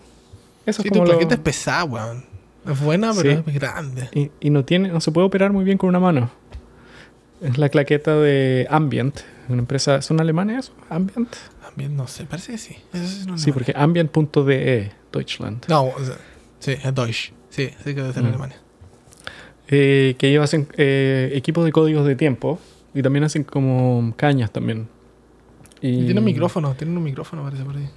[0.70, 2.24] eso es como tu claqueta es pesada, weón.
[2.66, 4.08] Es buena, pero es grande.
[4.14, 6.30] Y, y, no tiene, no se puede operar muy bien con una mano.
[7.40, 10.72] Es la claqueta de Ambient, una empresa, ¿son alemanes eso?
[10.90, 11.34] Ambient.
[11.66, 12.76] Ambient, no sé, parece que sí.
[13.36, 15.64] sí, porque Ambient.de, Deutschland.
[15.68, 16.16] No, o sea,
[16.58, 17.32] sí, es Deutsch.
[17.48, 18.26] Sí, sí que debe ser mm.
[18.26, 18.56] Alemania.
[19.68, 22.58] Eh, que ellos hacen eh, equipos de códigos de tiempo
[22.92, 24.88] y también hacen como cañas también.
[25.80, 26.04] Y...
[26.04, 27.88] Tiene un micrófono, tiene un micrófono, parece por ahí.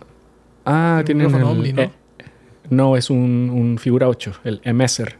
[0.66, 1.92] Ah, tiene un micrófono Omni, ¿no?
[2.69, 5.15] No, es un, un, Figura 8, el MSR.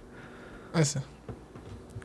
[0.76, 1.02] Ese.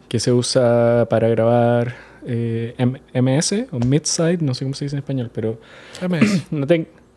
[0.08, 1.94] Que se usa para grabar
[2.26, 2.74] eh,
[3.14, 5.60] MS o Midside, no sé cómo se dice en español, pero.
[6.08, 6.46] MS.
[6.50, 6.66] una,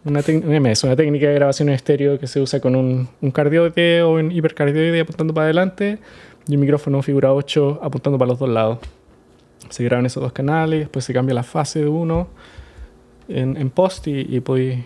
[0.05, 4.03] una, MS, una técnica de grabación en estéreo que se usa con un, un cardioide
[4.03, 5.99] o un hipercardioide apuntando para adelante
[6.47, 8.79] y un micrófono figura 8 apuntando para los dos lados.
[9.69, 12.27] Se graban esos dos canales, después se cambia la fase de uno
[13.29, 14.84] en, en post y, y podéis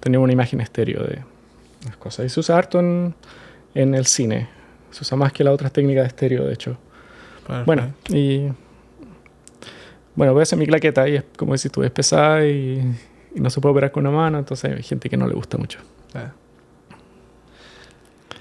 [0.00, 1.31] tener una imagen estéreo de
[1.84, 2.26] las cosas.
[2.26, 3.14] Y se usa harto en,
[3.74, 4.48] en el cine.
[4.90, 6.76] Se usa más que las otras técnicas de estéreo, de hecho.
[7.66, 8.48] Bueno, y.
[10.14, 12.96] Bueno, voy a hacer mi claqueta y es, como decís tú, es pesada y,
[13.34, 15.56] y, no se puede operar con una mano, entonces hay gente que no le gusta
[15.56, 15.78] mucho.
[16.14, 16.32] Ah.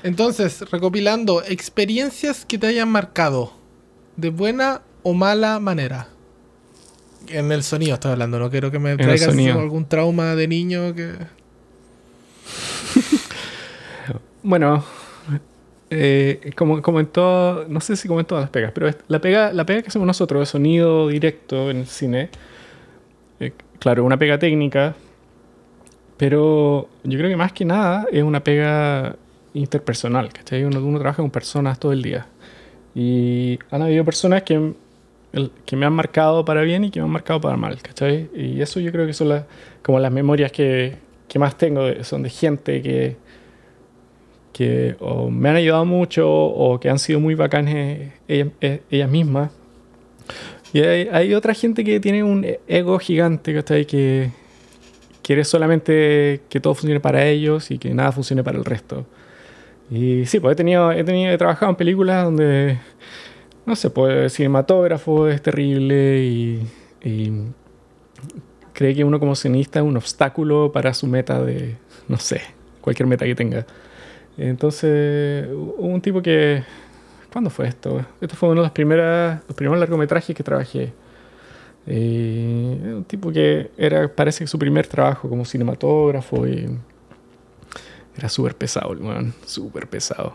[0.03, 3.53] Entonces, recopilando, experiencias que te hayan marcado
[4.17, 6.07] de buena o mala manera.
[7.27, 11.13] En el sonido estoy hablando, no quiero que me traigas algún trauma de niño que...
[14.43, 14.83] bueno,
[15.89, 19.19] eh, como, como en todo, no sé si como en todas las pegas, pero la
[19.19, 22.29] pega, la pega que hacemos nosotros de sonido directo en el cine,
[23.39, 24.95] eh, claro, una pega técnica,
[26.17, 29.15] pero yo creo que más que nada es una pega
[29.53, 30.63] interpersonal, ¿cachai?
[30.63, 32.27] Uno, uno trabaja con personas todo el día.
[32.95, 34.73] Y han habido personas que,
[35.65, 38.29] que me han marcado para bien y que me han marcado para mal, ¿cachai?
[38.35, 39.45] Y eso yo creo que son las,
[39.81, 40.95] como las memorias que,
[41.27, 43.17] que más tengo, son de gente que,
[44.53, 44.95] que
[45.29, 48.49] me han ayudado mucho o que han sido muy bacanes ellas,
[48.89, 49.51] ellas mismas.
[50.73, 53.85] Y hay, otra gente que tiene un ego gigante, ¿cachai?
[53.85, 54.31] Que
[55.21, 59.05] quiere solamente que todo funcione para ellos y que nada funcione para el resto.
[59.89, 62.79] Y sí, pues he tenido, he tenido, he trabajado en películas donde,
[63.65, 66.65] no sé, pues el cinematógrafo es terrible y,
[67.03, 67.31] y
[68.71, 71.75] cree que uno como cineasta es un obstáculo para su meta de,
[72.07, 72.41] no sé,
[72.79, 73.65] cualquier meta que tenga.
[74.37, 76.63] Entonces, un tipo que,
[77.31, 78.05] ¿cuándo fue esto?
[78.19, 80.93] Esto fue uno de los, primeras, los primeros largometrajes que trabajé.
[81.87, 86.69] Y un tipo que era, parece que su primer trabajo como cinematógrafo y
[88.17, 89.33] era súper pesado, weón.
[89.45, 90.33] Súper pesado.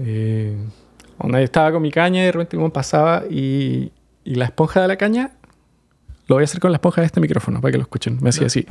[0.00, 0.56] Eh,
[1.38, 3.92] estaba con mi caña y de repente como pasaba y,
[4.24, 5.32] y, la esponja de la caña
[6.26, 8.18] lo voy a hacer con la esponja de este micrófono para que lo escuchen.
[8.22, 8.66] Me hacía así.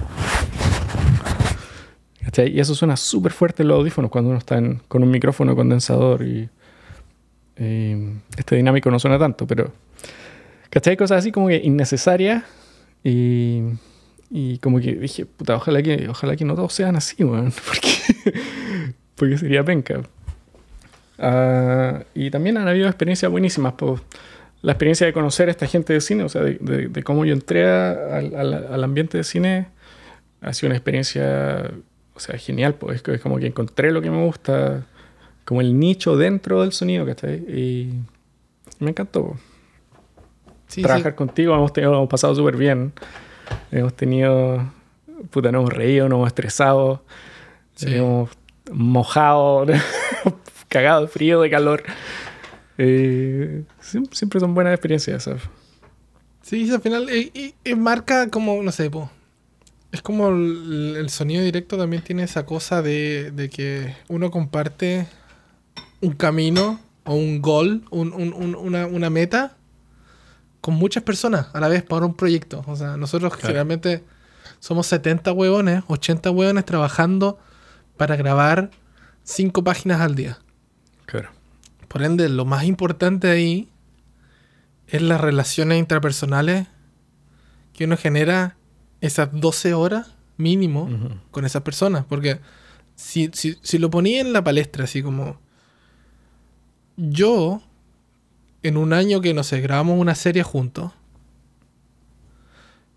[2.45, 6.23] Y eso suena súper fuerte en los audífonos cuando uno está con un micrófono condensador
[6.23, 6.49] y,
[7.55, 9.73] este dinámico no suena tanto, pero
[10.69, 10.95] ¿cachai?
[10.95, 12.43] Cosas así como que innecesarias
[14.31, 17.51] y como que dije, puta, ojalá que, ojalá que no todos sean así, weón.
[19.15, 20.01] Porque, sería penca.
[21.17, 23.73] Uh, y también han habido experiencias buenísimas.
[23.73, 24.01] Pues,
[24.61, 27.69] la experiencia de conocer a esta gente de cine, o sea, de, cómo yo entré
[27.69, 29.67] al, ambiente de cine,
[30.41, 31.71] ha sido una experiencia,
[32.19, 32.75] o sea, genial.
[32.75, 34.85] Pues es como que encontré lo que me gusta,
[35.45, 37.37] como el nicho dentro del sonido, ¿cachai?
[37.37, 37.93] Y
[38.79, 39.37] me encantó.
[40.67, 42.91] Sí, Trabajar contigo, hemos, tenido, hemos pasado súper bien.
[43.71, 44.69] Hemos tenido,
[45.31, 47.03] puta, nos hemos reído, nos hemos estresado,
[47.81, 48.29] hemos
[48.69, 49.65] mojado,
[50.67, 51.83] cagado de frío, de calor.
[52.77, 55.23] Eh, siempre son buenas experiencias.
[55.23, 55.43] ¿sabes?
[56.41, 58.91] Sí, al final eh, marca como, no sé,
[59.91, 65.07] es como el, sonido directo también tiene esa cosa de, de, que uno comparte
[66.01, 69.57] un camino o un gol, un, un, una, una, meta
[70.61, 72.63] con muchas personas a la vez para un proyecto.
[72.67, 74.03] O sea, nosotros generalmente
[74.59, 77.39] somos 70 huevones, 80 huevones trabajando
[77.97, 78.69] para grabar
[79.23, 80.37] 5 páginas al día.
[81.05, 81.29] Claro.
[81.87, 83.69] Por ende, lo más importante ahí
[84.87, 86.67] es las relaciones intrapersonales
[87.73, 88.58] que uno genera
[89.01, 90.89] esas 12 horas mínimo
[91.31, 92.05] con esas personas.
[92.05, 92.39] Porque
[92.95, 95.39] si, si, si lo ponía en la palestra, así como
[96.97, 97.61] yo,
[98.63, 100.91] en un año que, no sé, grabamos una serie juntos,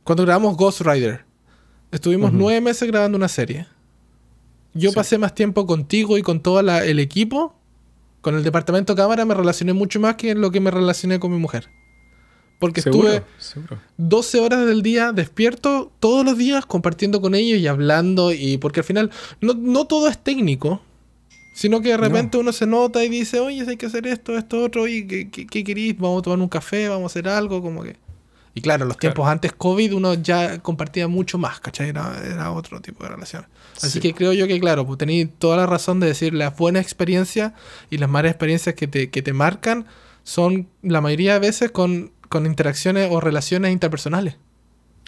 [0.04, 1.24] cuando grabamos Ghost Rider,
[1.92, 3.66] estuvimos nueve meses grabando una serie.
[4.74, 4.96] Yo Sí.
[4.96, 7.54] pasé más tiempo contigo y con todo la- el equipo.
[8.22, 11.20] Con el departamento de cámara me relacioné mucho más que en lo que me relacioné
[11.20, 11.68] con mi mujer.
[12.62, 13.78] Porque Seguro, estuve seguro.
[13.98, 18.32] 12 horas del día despierto todos los días compartiendo con ellos y hablando.
[18.32, 19.10] Y porque al final
[19.40, 20.80] no, no todo es técnico.
[21.54, 24.62] Sino que de repente uno se nota y dice, oye, hay que hacer esto, esto,
[24.62, 25.98] otro, y ¿qué, qué, qué querís?
[25.98, 27.96] Vamos a tomar un café, vamos a hacer algo, como que...
[28.54, 29.14] Y claro, en los Claro.
[29.14, 31.90] tiempos antes COVID uno ya compartía mucho más, ¿cachai?
[31.90, 33.46] Era, era otro tipo de relación.
[33.76, 34.00] Así Sí.
[34.00, 37.52] que creo yo que, claro, pues tenéis toda la razón de decir las buenas experiencias
[37.90, 39.84] y las malas experiencias que te, que te marcan
[40.22, 44.36] son la mayoría de veces con, con interacciones o relaciones interpersonales.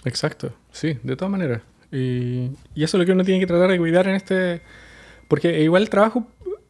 [0.05, 1.61] Exacto, sí, de todas maneras.
[1.91, 4.61] Y, eso es lo que uno tiene que tratar de cuidar en este...
[5.27, 6.27] Porque igual el trabajo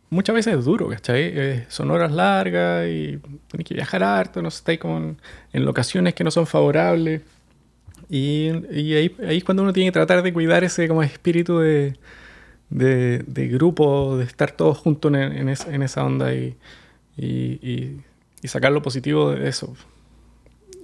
[0.10, 1.24] muchas veces es duro, ¿cachai?
[1.24, 5.18] Eh, son horas largas y tienes que viajar harto, no sé, estáis como en,
[5.51, 7.22] en locaciones que no son favorables.
[8.10, 11.97] Y, ahí, es cuando uno tiene que tratar de cuidar ese como espíritu de,
[12.70, 16.56] de, grupo, de estar todos juntos en, en es- en esa onda y
[18.45, 19.76] sacar lo positivo de eso.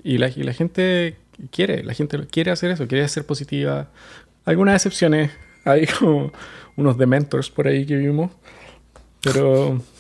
[0.04, 1.18] Y la, y la gente
[1.52, 3.89] quiere, la gente quiere hacer eso, quiere ser positiva.
[4.45, 5.32] Algunas excepciones,
[5.66, 6.32] hay como
[6.76, 8.32] unos dementors por ahí que vimos,
[9.22, 9.82] pero...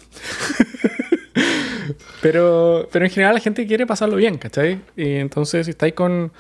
[2.21, 4.81] pero, pero en general la gente quiere pasarlo bien, ¿cachai?
[4.95, 6.31] Y entonces si estáis con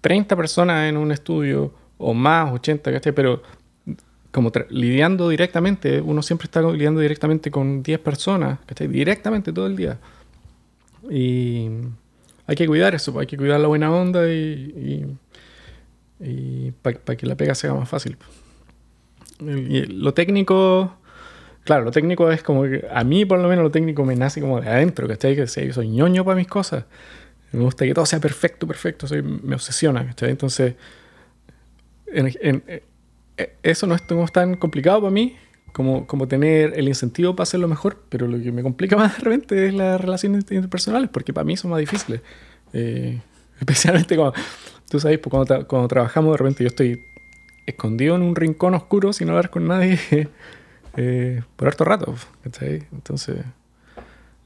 [0.00, 3.12] 30 personas en un estudio, o más, 80, ¿cachai?
[3.12, 3.42] Pero
[4.32, 8.88] como lidiando directamente, uno siempre está lidiando directamente con 10 personas, ¿cachai?
[8.88, 9.98] Directamente todo el día.
[11.10, 11.68] Y
[12.50, 15.06] hay que cuidar eso, hay que cuidar la buena onda y,
[16.82, 18.16] para que la pega sea más fácil.
[19.40, 20.96] Y lo técnico,
[21.64, 24.40] claro, lo técnico es como que a mí por lo menos lo técnico me nace
[24.40, 25.36] como de adentro, ¿cachai?
[25.36, 26.84] Que soy ñoño para mis cosas.
[27.52, 30.30] Me gusta que todo sea perfecto, perfecto, soy, me obsesiona, ¿cachai?
[30.30, 30.74] Entonces,
[32.08, 32.62] en- en-
[33.36, 35.36] eh, eso no es como tan complicado para mí
[35.72, 39.24] como, como tener el incentivo para hacerlo mejor, pero lo que me complica más de
[39.24, 42.20] repente es las relaciones interpersonales, porque para mí son más difíciles.
[42.72, 43.20] Eh,
[43.58, 44.34] especialmente cuando,
[44.88, 47.00] tú sabes, pues cuando, tra- cuando trabajamos de repente yo estoy
[47.66, 49.98] escondido en un rincón oscuro sin hablar con nadie
[50.96, 52.14] eh, por harto rato.
[52.44, 53.44] Entonces,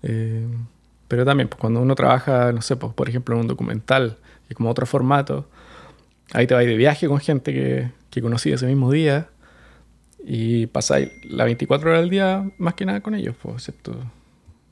[0.03, 0.47] eh,
[1.09, 4.19] pero también pues, cuando uno trabaja, no sé, pues, por ejemplo en un documental,
[4.49, 5.47] que como otro formato,
[6.33, 9.29] ahí te vas de viaje con gente que, que conocí ese mismo día
[10.27, 13.95] y pasáis las 24 horas del día más que nada con ellos, pues, excepto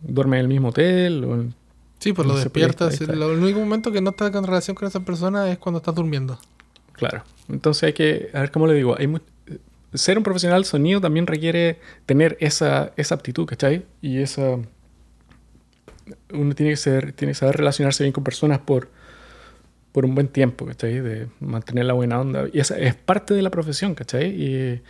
[0.01, 1.55] duermes en el mismo hotel o en-
[1.99, 3.01] Sí, pues lo ahí despiertas.
[3.01, 6.39] El único momento que no estás en relación con esa persona es cuando estás durmiendo.
[6.95, 7.23] Claro.
[7.49, 9.19] Entonces hay que, a ver cómo le digo, hay mu-
[9.95, 13.85] ser un profesional sonido también requiere tener esa, esa aptitud, ¿cachai?
[14.01, 14.59] Y esa...
[16.33, 18.89] Uno tiene que, ser, tiene que saber relacionarse bien con personas por,
[19.93, 20.99] por un buen tiempo, ¿cachai?
[21.01, 22.47] De mantener la buena onda.
[22.53, 24.29] Y esa es parte de la profesión, ¿cachai?
[24.31, 24.81] Y,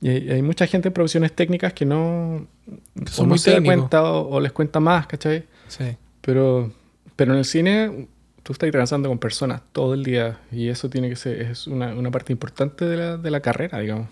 [0.00, 2.46] y hay, hay mucha gente en profesiones técnicas que no,
[2.94, 5.44] Que o son no muy se da cuenta o, o les cuenta más, ¿cachai?
[5.68, 5.96] Sí.
[6.20, 6.72] Pero,
[7.16, 8.06] pero en el cine
[8.42, 11.94] tú estás transando con personas todo el día y eso tiene que ser es una,
[11.94, 14.08] una parte importante de la, de la carrera, digamos.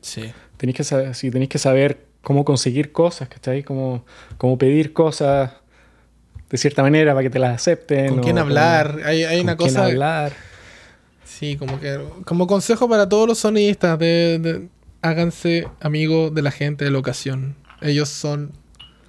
[0.00, 0.32] Sí.
[0.56, 3.62] Tenéis que saber, sí, tenéis que saber cómo conseguir cosas, ¿cachai?
[3.62, 4.04] Cómo,
[4.38, 5.52] cómo pedir cosas
[6.50, 8.08] de cierta manera para que te las acepten.
[8.08, 9.00] ¿Con o quién hablar?
[9.04, 9.84] Hay, hay con una quién cosa.
[9.84, 10.32] hablar.
[11.26, 11.98] Sí, como que.
[12.24, 14.68] Como consejo para todos los sonidistas: de, de-
[15.02, 17.56] háganse amigos de la gente de la ocasión.
[17.82, 18.52] Ellos son.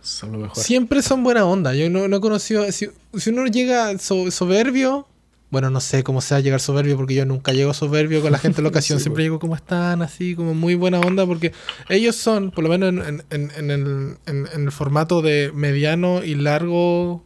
[0.01, 0.63] Son lo mejor.
[0.63, 1.73] Siempre son buena onda.
[1.75, 2.69] Yo no, no he conocido.
[2.71, 2.87] Si,
[3.17, 5.07] si uno llega so- soberbio.
[5.49, 8.57] Bueno, no sé cómo sea llegar soberbio porque yo nunca llego soberbio con la gente
[8.57, 8.99] de la ocasión.
[8.99, 11.53] Sí, Siempre llego como están, así, como muy buena onda porque
[11.87, 15.51] ellos son, por lo menos en, en- en- en el, en- en el formato de
[15.53, 17.23] mediano y largo.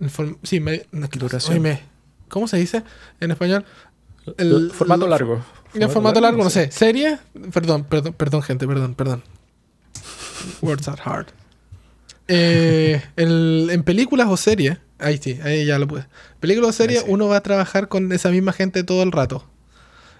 [0.00, 0.86] el form- sí, me,
[1.18, 1.62] Duración.
[2.30, 2.82] ¿Cómo se dice
[3.20, 3.64] en español?
[4.38, 5.44] El, formato largo.
[5.74, 6.70] En formato largo, no sé.
[6.70, 7.18] ¿Serie?
[7.52, 9.22] Perdón, perdón, perdón, gente, perdón, perdón.
[10.62, 11.26] Words are hard.
[12.28, 16.06] Eh, el- en películas o series, ahí sí, ahí ya lo pude.
[16.38, 17.06] Películas o series, sí.
[17.08, 19.44] uno va a trabajar con esa misma gente todo el rato.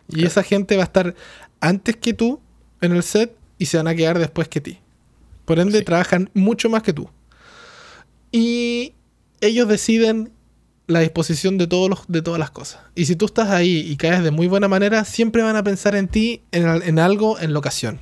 [0.08, 1.14] Y esa gente va a estar
[1.60, 2.40] antes que tú
[2.80, 4.80] en el set y se van a quedar después que ti.
[5.44, 5.84] Por ende, Sí.
[5.84, 7.08] trabajan mucho más que tú.
[8.32, 8.94] Y
[9.40, 10.32] ellos deciden
[10.90, 12.80] la disposición de, todos los, de todas las cosas.
[12.94, 15.94] Y si tú estás ahí y caes de muy buena manera, siempre van a pensar
[15.94, 18.00] en ti, en, en algo, en la ocasión.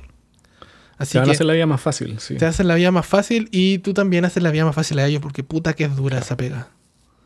[0.97, 2.35] Así Te van a que hacer la vida más fácil, sí.
[2.35, 5.07] te hacen la vida más fácil y tú también haces la vida más fácil a
[5.07, 6.67] ellos porque puta que es dura esa pega.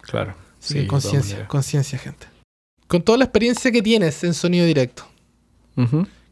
[0.02, 0.36] Claro.
[0.62, 2.28] Así Sí, conciencia, conciencia, gente.
[2.88, 5.08] con toda la experiencia que tienes en sonido directo,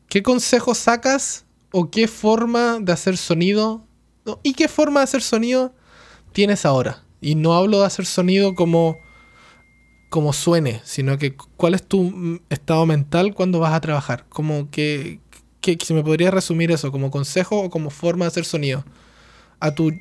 [0.08, 3.84] ¿qué consejos sacas o qué forma de hacer sonido
[4.44, 5.74] y qué forma de hacer sonido
[6.34, 7.04] tienes ahora?
[7.22, 8.98] Y no hablo de hacer sonido como
[10.12, 14.26] como suene, sino que cuál es tu mm, estado mental cuando vas a trabajar.
[14.28, 15.22] Como que,
[15.62, 18.84] que, si me podría resumir eso como consejo o como forma de hacer sonido
[19.62, 19.94] a tu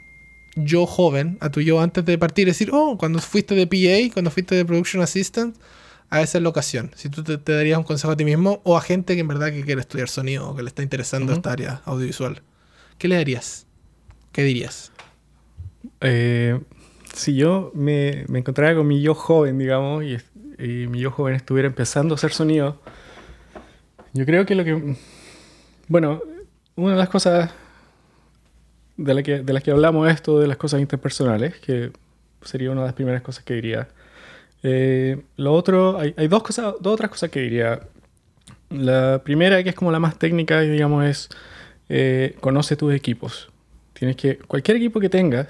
[0.57, 4.33] yo joven, a tu yo antes de partir, decir, oh, cuando fuiste de PA, cuando
[4.33, 5.57] fuiste de Production Assistant,
[6.11, 6.91] a esa locación.
[6.97, 9.53] Si tú te, darías un consejo a ti mismo o a gente que en verdad
[9.53, 12.43] que quiere estudiar sonido o que le está interesando esta área audiovisual,
[12.99, 13.69] ¿qué le darías?
[14.33, 14.91] ¿Qué dirías?
[16.01, 16.59] Eh,
[17.15, 20.19] si yo me, me, encontrara con mi yo joven, digamos, y,
[20.89, 22.81] mi yo joven estuviera empezando a hacer sonido,
[24.13, 24.97] yo creo que lo que...
[25.89, 26.23] Bueno,
[26.77, 27.51] una de las cosas
[28.97, 31.93] de, la que, de las que hablamos esto, de las cosas interpersonales, que
[32.43, 33.89] sería una de las primeras cosas que diría.
[34.63, 37.81] Eh, lo otro, hay, hay, dos, cosas, dos otras cosas que diría.
[38.69, 41.29] La primera, que es como la más técnica, digamos, es
[41.93, 43.51] eh, conoce tus equipos.
[43.95, 45.49] Tienes que, cualquier equipo que tengas,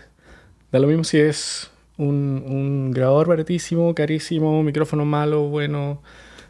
[0.73, 6.03] Da lo mismo si es un, un grabador baratísimo, carísimo, micrófono malo, bueno,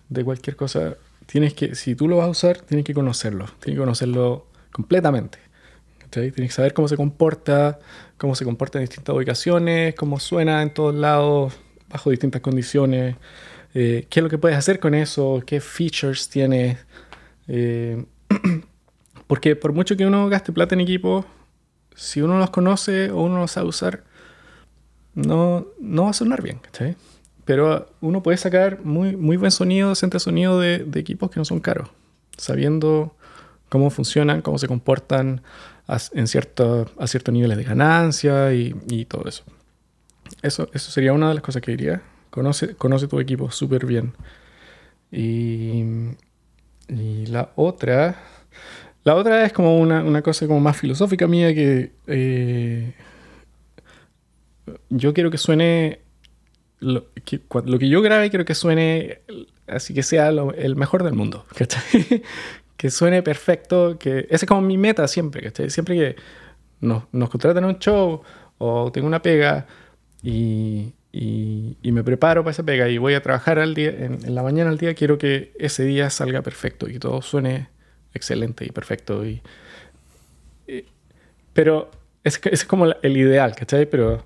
[0.09, 0.97] de cualquier cosa.
[1.27, 3.47] Tienes que, si tú lo vas a usar, tienes que conocerlo.
[3.61, 5.39] Tienes que conocerlo completamente.
[6.11, 7.79] Tienes que saber cómo se comporta,
[8.19, 11.55] cómo se comporta en distintas ubicaciones, cómo suena en todos lados,
[11.89, 13.17] bajo distintas condiciones,
[13.75, 16.79] eh, qué es lo que puedes hacer con eso, qué features tiene.
[17.47, 18.05] Eh,
[19.29, 21.25] porque por mucho que uno gaste plata en equipo,
[21.95, 24.03] si uno los conoce o uno los sabe usar,
[25.15, 26.97] no, no va a sonar bien, ¿cachai?
[27.45, 31.61] Pero uno puede sacar muy, muy buen sonido, centro sonido de, equipos que no son
[31.61, 31.89] caros,
[32.37, 33.15] sabiendo
[33.69, 35.43] cómo funcionan, cómo se comportan
[35.89, 39.43] a, en cierto, a ciertos niveles de ganancia y, y, todo eso.
[40.43, 40.69] eso.
[40.73, 42.03] Eso sería una de las cosas que diría.
[42.31, 44.13] Conoce, conoce tu equipo súper bien.
[45.11, 45.85] Y,
[46.89, 48.17] y, la otra...
[49.03, 51.91] La otra es como una, una cosa como más filosófica mía que...
[52.07, 52.93] Eh,
[54.89, 56.01] yo quiero que suene.
[56.81, 59.21] Lo que, lo que, yo grabe, quiero que suene
[59.67, 61.45] así que sea el mejor del mundo.
[62.77, 63.99] que suene perfecto.
[63.99, 65.53] Que, esa es como mi meta siempre.
[65.71, 66.17] Siempre que
[66.81, 68.23] nos, nos contratan un show
[68.59, 69.67] o tengo una pega
[70.23, 70.93] y,
[71.83, 74.79] me preparo para esa pega y voy a trabajar al día, en, la mañana al
[74.79, 77.69] día, quiero que ese día salga perfecto y todo suene
[78.15, 79.27] excelente y perfecto.
[79.27, 79.43] Y,
[81.53, 81.91] pero
[82.23, 83.87] ese, es como el ideal, ¿cachai?
[83.87, 84.25] Pero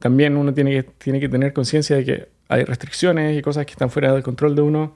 [0.00, 3.72] también uno tiene que, tiene que tener conciencia de que hay restricciones y cosas que
[3.72, 4.94] están fuera del control de uno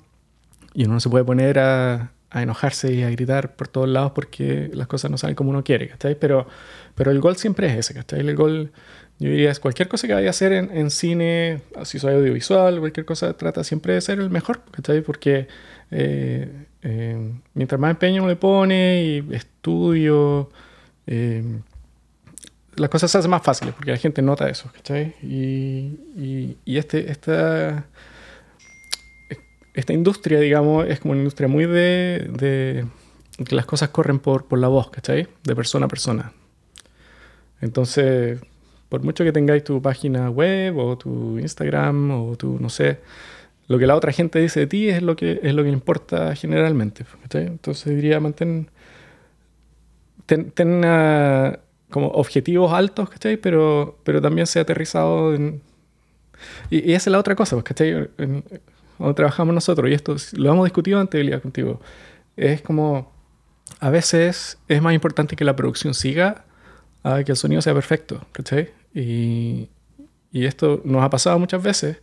[0.74, 4.10] y uno no se puede poner a, a enojarse y a gritar por todos lados
[4.12, 6.16] porque las cosas no salen como uno quiere, ¿cachai?
[6.18, 6.48] Pero,
[6.96, 8.20] pero el gol siempre es ese, ¿cachai?
[8.20, 8.72] El gol,
[9.20, 12.80] yo diría, es cualquier cosa que vaya a hacer en, en cine, si soy audiovisual,
[12.80, 15.00] cualquier cosa, trata siempre de ser el mejor, ¿cachai?
[15.02, 15.46] Porque
[15.92, 20.50] eh, eh, mientras más empeño uno le pone y estudio,
[21.06, 21.44] eh,
[22.76, 25.14] las cosas se hacen más fáciles porque la gente nota eso, ¿cachai?
[25.22, 25.98] Y,
[26.64, 27.86] y, este, esta,
[29.74, 32.86] esta industria, digamos, es como una industria muy de, de
[33.44, 35.28] que las cosas corren por, por la voz, ¿cachai?
[35.42, 36.32] De persona a persona.
[37.60, 38.40] Entonces,
[38.88, 43.00] por mucho que tengáis tu página web o tu Instagram o tu, no sé,
[43.66, 46.34] lo que la otra gente dice de ti es lo que, es lo que importa
[46.36, 47.04] generalmente.
[47.22, 47.46] ¿cachai?
[47.46, 48.68] Entonces diría, mantén,
[50.26, 51.58] ten, ten una,
[51.94, 53.36] como objetivos altos, ¿cachai?
[53.36, 55.62] Pero, pero también se ha aterrizado en...
[56.68, 58.10] Y, esa es la otra cosa, pues, ¿cachai?
[58.98, 61.80] donde trabajamos nosotros, y esto lo hemos discutido antes, contigo,
[62.36, 63.12] es como
[63.78, 66.44] a veces es más importante que la producción siga
[67.04, 68.70] a que el sonido sea perfecto, ¿cachai?
[68.92, 69.68] Y,
[70.32, 71.98] y esto nos ha pasado muchas veces.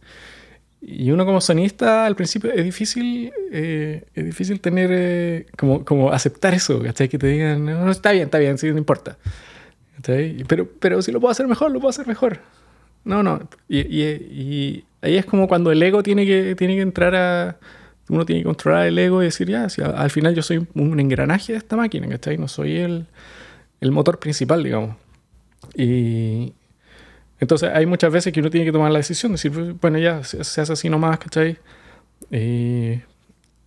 [0.81, 6.11] Y uno como sonista al principio es difícil, eh, es difícil tener, eh, como, como
[6.11, 7.09] aceptar eso, ¿cachai?
[7.09, 9.17] Que te digan, no, está bien, está bien, sí, no importa.
[10.02, 12.39] Pero, pero si lo puedo hacer mejor, lo puedo hacer mejor.
[13.04, 13.47] No, no.
[13.68, 17.58] Y, y, ahí es como cuando el ego tiene que, tiene que entrar a...
[18.10, 20.99] Uno tiene que controlar el ego y decir, ya, si al final yo soy un
[20.99, 22.38] engranaje de esta máquina, ¿cachai?
[22.38, 23.06] No soy el,
[23.80, 24.97] el motor principal, digamos.
[25.76, 26.54] Y
[27.39, 30.41] entonces hay muchas veces que uno tiene que tomar la decisión, decir, bueno, ya, se,
[30.41, 31.58] hace así nomás, ¿cachai?
[32.32, 32.99] Y,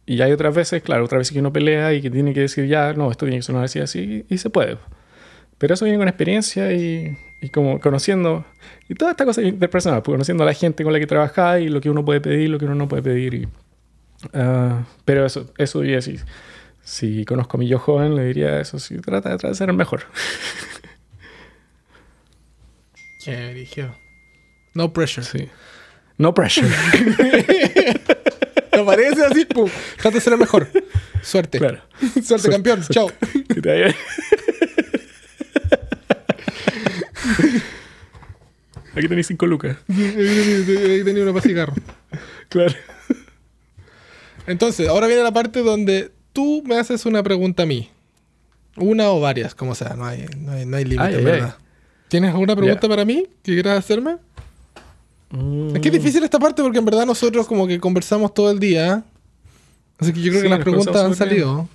[0.06, 2.66] y hay otras veces, claro, otras veces que uno pelea y que tiene que decir,
[2.66, 4.78] ya, no, esto tiene que sonar así, así, y se puede.
[5.58, 8.44] Pero eso viene con experiencia y, y como conociendo,
[8.88, 11.68] y toda esta cosa interpersonal, pues, conociendo a la gente con la que trabajas y
[11.68, 13.34] lo que uno puede pedir, lo que uno no puede pedir.
[13.34, 16.18] Y, uh, pero eso, eso diría, si,
[16.82, 19.76] si conozco a mi yo joven, le diría eso, si trata, trata de ser el
[19.76, 20.04] mejor.
[23.24, 23.94] Qué dirigió.
[24.74, 25.24] No pressure.
[25.24, 25.48] Sí.
[26.18, 26.68] No pressure.
[28.72, 29.70] no aparece así, pum.
[29.96, 30.68] Trata de ser el mejor.
[31.22, 31.58] Suerte.
[31.58, 31.80] Claro.
[32.22, 32.82] Suerte, campeón.
[32.90, 33.10] Chao.
[38.96, 39.76] Aquí tenéis cinco lucas.
[39.88, 41.74] Ahí tenía una para cigarro.
[42.48, 42.74] Claro.
[44.46, 47.90] Entonces, ahora viene la parte donde tú me haces una pregunta a mí.
[48.76, 51.56] Una o varias, como sea, no hay, no hay, no hay límite, ay, verdad.
[52.08, 54.16] ¿Tienes alguna pregunta para mí que quieras hacerme?
[55.74, 58.60] Es que es difícil esta parte porque en verdad nosotros como que conversamos todo el
[58.60, 59.02] día.
[59.98, 61.68] Así que yo creo Sí, que las preguntas han bien.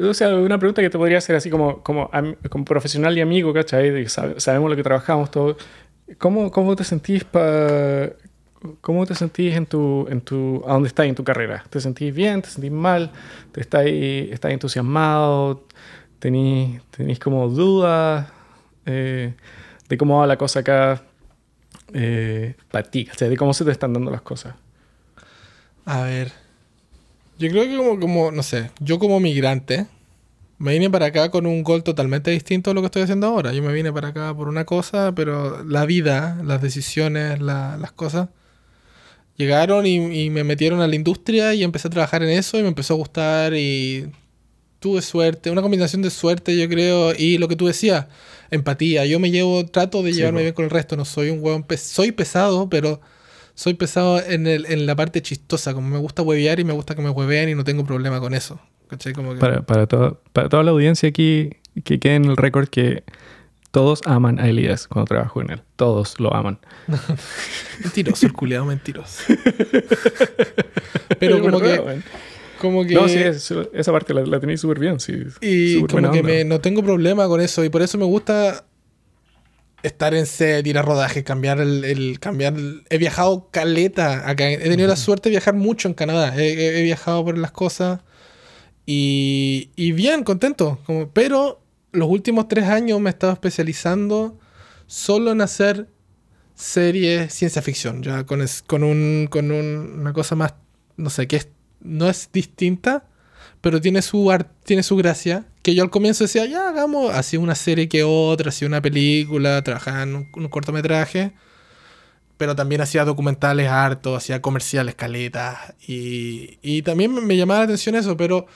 [0.00, 2.10] O sea, una pregunta que te podría hacer así como, como,
[2.48, 4.08] como profesional y amigo, ¿cachai?
[4.08, 5.56] Sabe- sabemos lo que trabajamos todo.
[6.18, 8.10] ¿Cómo, cómo te sentís pa-
[8.80, 11.64] ¿Cómo te sentís en tu, en tu, a dónde estás en tu carrera?
[11.70, 12.42] ¿Te sentís bien?
[12.42, 13.12] ¿Te sentís mal?
[13.52, 15.64] ¿Te estás, estás entusiasmado?
[16.18, 18.26] ¿Tenís, tenís como dudas
[18.86, 19.34] eh,
[19.88, 21.02] de cómo va la cosa acá
[21.94, 23.04] eh, para ti?
[23.06, 23.28] ¿cachai?
[23.30, 24.54] De cómo se te están dando las cosas.
[25.86, 26.32] A ver.
[27.38, 29.86] Yo creo que como, como, no sé, yo como migrante
[30.58, 33.52] me vine para acá con un gol totalmente distinto a lo que estoy haciendo ahora.
[33.52, 37.92] Yo me vine para acá por una cosa, pero la vida, las decisiones, la- las
[37.92, 38.28] cosas,
[39.36, 42.62] llegaron y, y me metieron a la industria y empecé a trabajar en eso y
[42.62, 44.10] me empezó a gustar y
[44.80, 48.06] tuve suerte, una combinación de suerte yo creo y lo que tú decías,
[48.50, 49.06] empatía.
[49.06, 51.62] Yo me llevo, trato de Sí, llevarme bien con el resto, no soy un hueón,
[51.62, 53.00] pes- soy pesado, pero
[53.58, 56.94] soy pesado en, el, en la parte chistosa, como me gusta huevear y me gusta
[56.94, 58.60] que me hueveen y no tengo problema con eso.
[58.86, 59.12] ¿Cachai?
[59.14, 59.40] Como que...
[59.40, 61.50] Para, para, todo- para toda la audiencia aquí,
[61.82, 63.02] que quede en el récord que
[63.72, 65.62] todos aman a Elías cuando trabajo en él.
[65.74, 66.60] Todos lo aman.
[67.82, 69.24] Mentiroso, el culiado mentiroso.
[71.18, 72.02] Pero como verdad, que,
[72.60, 72.94] como que...
[72.94, 75.00] No, sí, es- esa parte la, la tenéis súper bien.
[75.00, 77.64] Sí, Y como que me, no tengo problema con eso.
[77.64, 78.64] Y por eso me gusta
[79.82, 84.50] estar en set, ir a rodaje, cambiar el, el- cambiar el- He viajado caleta acá.
[84.50, 86.34] He tenido la suerte de viajar mucho en Canadá.
[86.36, 88.00] He, he- he viajado por las cosas.
[88.86, 90.78] Y, y bien, contento.
[90.86, 91.60] Como, pero
[91.92, 94.38] los últimos tres años me he estado especializando
[94.86, 95.88] solo en hacer
[96.54, 98.02] series ciencia ficción.
[98.02, 100.54] Ya con, es- con, un, con un- una cosa más,
[100.96, 101.48] no sé, que es,
[101.80, 103.06] no es distinta,
[103.60, 105.44] pero tiene su art, tiene su gracia.
[105.68, 109.62] Que yo al comienzo decía, ya hagamos así una serie que otra, así una película,
[109.62, 111.32] trabajaba en un, cortometraje.
[112.38, 115.74] Pero también hacía documentales harto, hacía comerciales caletas.
[115.86, 118.46] Y, y también me, me llamaba la atención eso, pero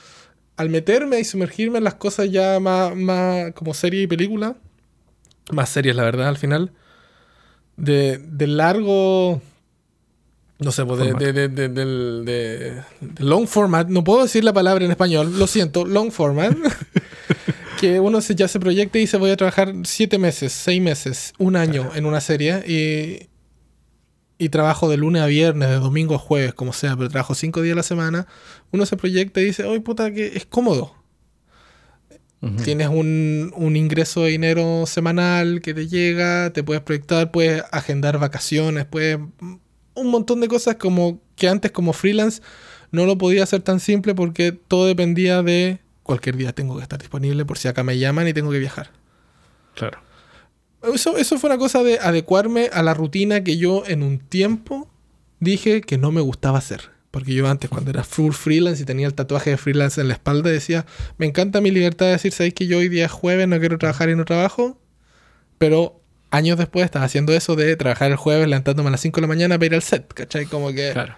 [0.57, 4.55] al meterme y sumergirme en las cosas ya más, más como serie y película,
[5.51, 6.71] más series la verdad al final,
[7.77, 9.39] de, de largo,
[10.59, 12.81] no sé, pues de, de, de, de-
[13.17, 16.55] long format, no puedo decir la palabra en español, lo siento, long format,
[17.79, 21.33] que uno se, ya se proyecta y dice voy a trabajar siete meses, seis meses,
[21.37, 23.27] un año en una serie y,
[24.37, 27.61] y trabajo de lunes a viernes, de domingo a jueves, como sea, pero trabajo cinco
[27.61, 28.27] días a la semana,
[28.71, 30.93] uno se proyecta y dice, oye puta, que es cómodo.
[32.65, 38.19] Tienes un, un ingreso de dinero semanal que te llega, te puedes proyectar, puedes agendar
[38.19, 39.17] vacaciones, puedes...
[39.95, 42.41] Un montón de cosas como que antes como freelance
[42.91, 46.99] no lo podía hacer tan simple porque todo dependía de cualquier día tengo que estar
[46.99, 48.91] disponible por si acá me llaman y tengo que viajar.
[49.75, 49.99] Claro.
[50.93, 54.89] Eso, eso fue una cosa de adecuarme a la rutina que yo en un tiempo
[55.39, 56.91] dije que no me gustaba hacer.
[57.09, 60.15] Porque yo antes, cuando era full freelance y tenía el tatuaje de freelance en la
[60.15, 60.85] espalda, decía,
[61.17, 63.77] me encanta mi libertad de decir, ¿sabéis que yo hoy día es jueves, no quiero
[63.77, 64.79] trabajar y no trabajo?
[65.59, 66.01] Pero
[66.33, 69.27] años después estaba haciendo eso de trabajar el jueves, levantándome a las 5 de la
[69.27, 70.45] mañana para ir al set, ¿cachai?
[70.45, 70.91] Como que...
[70.91, 71.15] Claro.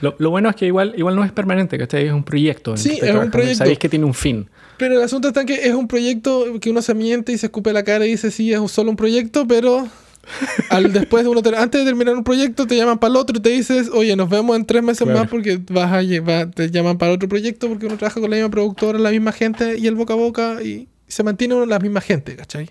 [0.00, 2.06] Lo, lo bueno es que igual, igual no es permanente, ¿cachai?
[2.06, 2.70] Es un proyecto.
[2.72, 3.58] en Sí, es un proyecto.
[3.58, 4.48] Sabéis que tiene un fin.
[4.76, 7.46] Pero el asunto está en que es un proyecto que uno se miente y se
[7.46, 9.88] escupe la cara y dice, sí, es solo un proyecto, pero
[10.70, 13.38] al después de uno ter- antes de terminar un proyecto te llaman para el otro
[13.38, 15.18] y te dices, oye, nos vemos en tres meses Claro.
[15.18, 18.36] más porque vas a llevar, te llaman para otro proyecto porque uno trabaja con la
[18.36, 21.80] misma productora, la misma gente y el boca a boca y se mantiene uno la
[21.80, 22.70] misma gente, ¿cachai?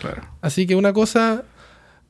[0.00, 0.22] Claro.
[0.40, 1.44] Así que una cosa,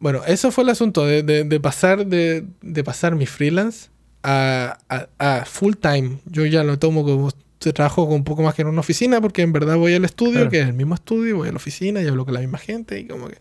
[0.01, 3.89] bueno, eso fue el asunto de, de- de pasar de, de pasar mi freelance
[4.23, 5.09] a, a-
[5.41, 6.19] a full time.
[6.27, 9.43] Yo ya lo tomo como trabajo con un poco más que en una oficina porque
[9.43, 10.51] en verdad voy al estudio, Claro.
[10.51, 13.01] que es el mismo estudio, voy a la oficina y hablo con la misma gente
[13.01, 13.39] y como que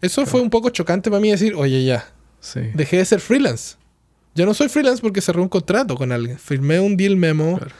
[0.00, 2.06] eso fue un poco chocante para mí decir, oye ya,
[2.40, 2.60] Sí.
[2.74, 3.74] dejé de ser freelance.
[4.36, 7.56] Ya no soy freelance porque cerré un contrato con alguien, firmé un deal memo.
[7.58, 7.72] Claro.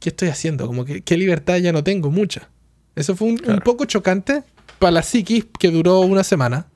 [0.00, 0.66] ¿Qué estoy haciendo?
[0.66, 2.48] Como que qué libertad ya no tengo, mucha.
[2.96, 4.42] Eso fue un, poco chocante
[4.78, 6.66] para la psiquis que duró una semana.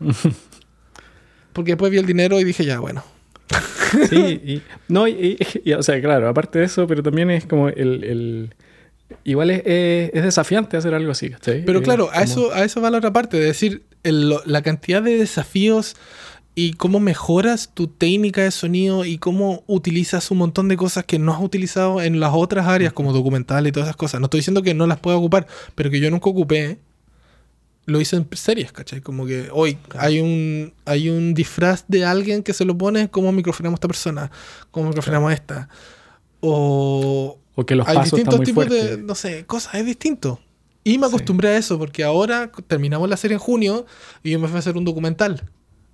[1.52, 3.04] Porque después vi el dinero y dije, ya, bueno.
[4.10, 5.12] Sí, y, no, y,
[5.64, 8.04] y- y, o sea, claro, aparte de eso, pero también es como el...
[8.04, 8.54] el-
[9.24, 11.32] igual es, es- es desafiante hacer algo así.
[11.42, 14.62] Pero claro, a como- eso, a eso va la otra parte, de decir, el- la
[14.62, 15.96] cantidad de desafíos
[16.60, 21.16] y cómo mejoras tu técnica de sonido y cómo utilizas un montón de cosas que
[21.20, 24.18] no has utilizado en las otras áreas como documental y todas esas cosas.
[24.20, 25.46] No estoy diciendo que no las pueda ocupar,
[25.76, 26.80] pero que yo nunca ocupé,
[27.86, 29.00] lo hice en series, ¿cachai?
[29.00, 33.30] Como que hoy hay un, hay un disfraz de alguien que se lo pone, cómo
[33.30, 34.30] microfonamos a esta persona,
[34.72, 35.68] cómo microfonamos a esta.
[36.40, 39.04] O, O que los hay pasos están distintos muy tipos de, fuertes.
[39.04, 40.40] no sé, cosas, es distinto.
[40.82, 41.14] Y me Sí.
[41.14, 43.86] acostumbré a eso, porque ahora terminamos la serie en junio
[44.24, 45.44] y yo me fui a hacer un documental.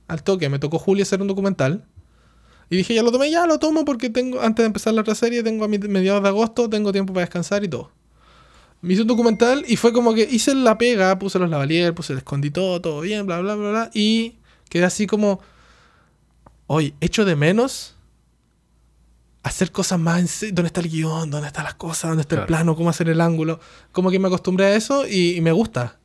[0.09, 1.85] Al toque, me tocó julio hacer un documental.
[2.71, 5.15] Y dije, ya lo tomé, ya lo tomo porque tengo, antes de empezar la otra
[5.15, 7.91] serie, tengo a mediados de agosto, tengo tiempo para descansar y todo.
[8.81, 12.13] Me hice un documental y fue como que hice la pega, puse los lavalier, puse
[12.13, 13.91] el escondito, todo bien, bla, bla, bla, bla.
[13.95, 14.37] Y
[14.69, 15.41] quedé así como,
[16.67, 17.95] hoy, echo de menos
[19.43, 20.55] hacer cosas más en serio.
[20.55, 21.31] ¿Dónde está el guion?
[21.31, 22.11] ¿Dónde están las cosas?
[22.11, 22.47] ¿Dónde está el Claro.
[22.47, 22.77] plano?
[22.77, 23.61] ¿Cómo hacer el ángulo?
[23.93, 25.99] Como que me acostumbré a eso y, y me gusta.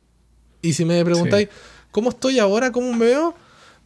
[0.62, 1.48] Y si me preguntáis,
[1.90, 2.70] ¿cómo estoy ahora?
[2.70, 3.34] ¿Cómo me veo?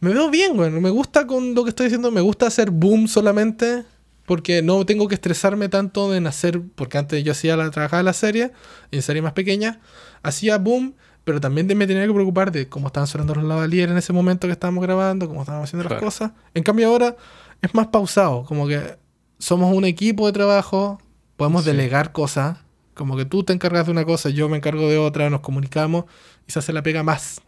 [0.05, 0.79] Me veo bien, bueno.
[0.81, 2.11] Me gusta con lo que estoy diciendo.
[2.11, 3.83] Me gusta hacer boom solamente.
[4.25, 6.61] Porque no tengo que estresarme tanto en hacer.
[6.75, 8.51] Porque antes yo hacía la trabajaba en la serie.
[8.91, 9.79] En serie más pequeña.
[10.23, 10.93] Hacía boom.
[11.23, 14.13] Pero también de- me tenía que preocupar de cómo estaban sonando los lavaliers en ese
[14.13, 15.27] momento que estábamos grabando.
[15.27, 16.31] Cómo estábamos haciendo las cosas.
[16.53, 17.15] En cambio ahora
[17.61, 18.43] es más pausado.
[18.43, 18.97] Como que
[19.39, 20.99] somos un equipo de trabajo.
[21.35, 21.71] Podemos Sí.
[21.71, 22.57] delegar cosas.
[22.93, 26.05] Como que tú te encargas de una cosa, yo me encargo de otra, nos comunicamos
[26.47, 27.41] y se hace la pega más.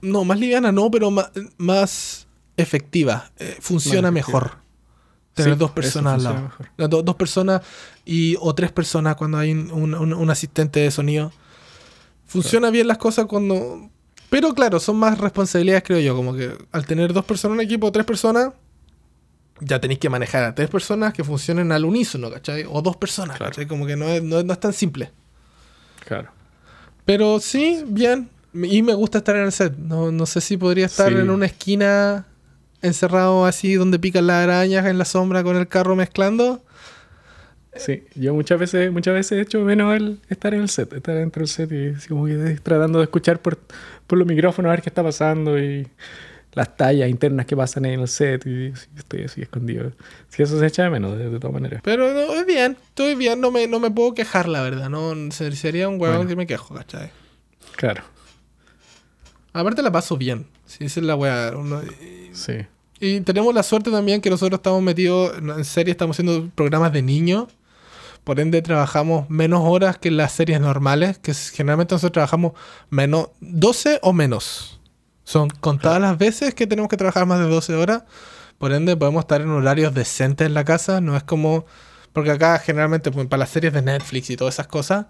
[0.00, 2.26] No, más liviana no, pero más, más
[2.56, 3.30] efectiva.
[3.38, 4.40] Eh, funciona Más efectiva.
[4.40, 4.58] mejor.
[5.34, 6.50] Tener Sí, dos personas al lado.
[6.88, 7.62] do- dos personas
[8.04, 11.32] y, o tres personas cuando hay un, un- asistente de sonido.
[12.26, 13.88] Funciona bien las cosas cuando.
[14.30, 16.14] Pero claro, son más responsabilidades, creo yo.
[16.16, 18.50] Como que al tener dos personas en un equipo, tres personas,
[19.60, 22.64] ya tenéis que manejar a tres personas que funcionen al unísono, ¿cachai?
[22.68, 23.50] O dos personas, Claro.
[23.52, 23.66] ¿cachai?
[23.66, 25.12] Como que no es, no no es tan simple.
[26.04, 26.30] Claro.
[27.04, 28.28] Pero sí, bien.
[28.54, 29.76] Y me gusta estar en el set.
[29.76, 31.18] No, no sé si podría estar Sí.
[31.18, 32.26] en una esquina
[32.82, 36.62] encerrado así donde pican las arañas en la sombra con el carro mezclando.
[37.76, 41.14] Sí, yo muchas veces, muchas veces he hecho menos el estar en el set, estar
[41.14, 43.58] dentro del set y así como que tratando de escuchar por,
[44.06, 45.86] por los micrófonos a ver qué está pasando y
[46.54, 49.92] las tallas internas que pasan en el set y estoy así escondido.
[50.28, 51.80] Sí, eso se echa de menos, de, de todas maneras.
[51.84, 54.88] Pero no, es bien, estoy bien, no me, no me puedo quejar, la verdad.
[54.88, 56.28] No, se- sería un huevón Bueno.
[56.30, 57.10] que me quejo, ¿cachai?
[57.76, 58.02] Claro,
[59.52, 60.46] Aparte la paso bien.
[60.66, 61.52] Esa es la weá.
[62.32, 62.52] sí.
[63.00, 66.92] Y tenemos la suerte también que nosotros estamos metidos en- en serie, estamos haciendo programas
[66.92, 67.46] de niños.
[68.24, 72.52] Por ende, trabajamos menos horas que en las series normales, que generalmente nosotros trabajamos
[72.90, 74.80] menos 12 o menos.
[75.24, 78.02] Son contadas las veces que tenemos que trabajar más de 12 horas.
[78.58, 81.00] Por ende, podemos estar en horarios decentes en la casa.
[81.00, 81.64] No es como.
[82.12, 85.06] Porque acá, generalmente, pues, para las series de Netflix y todas esas cosas,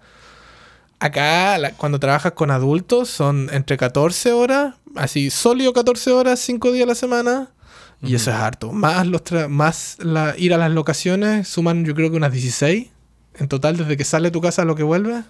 [0.99, 6.71] acá, la- cuando trabajas con adultos, son entre 14 horas, así, sólido 14 horas, 5
[6.71, 7.49] días a la semana.
[8.01, 8.71] Y eso es harto.
[8.71, 12.87] Más, los tra- más la, ir a las locaciones suman, yo creo que unas 16.
[13.35, 15.23] En total, desde que sale tu casa a lo que vuelve.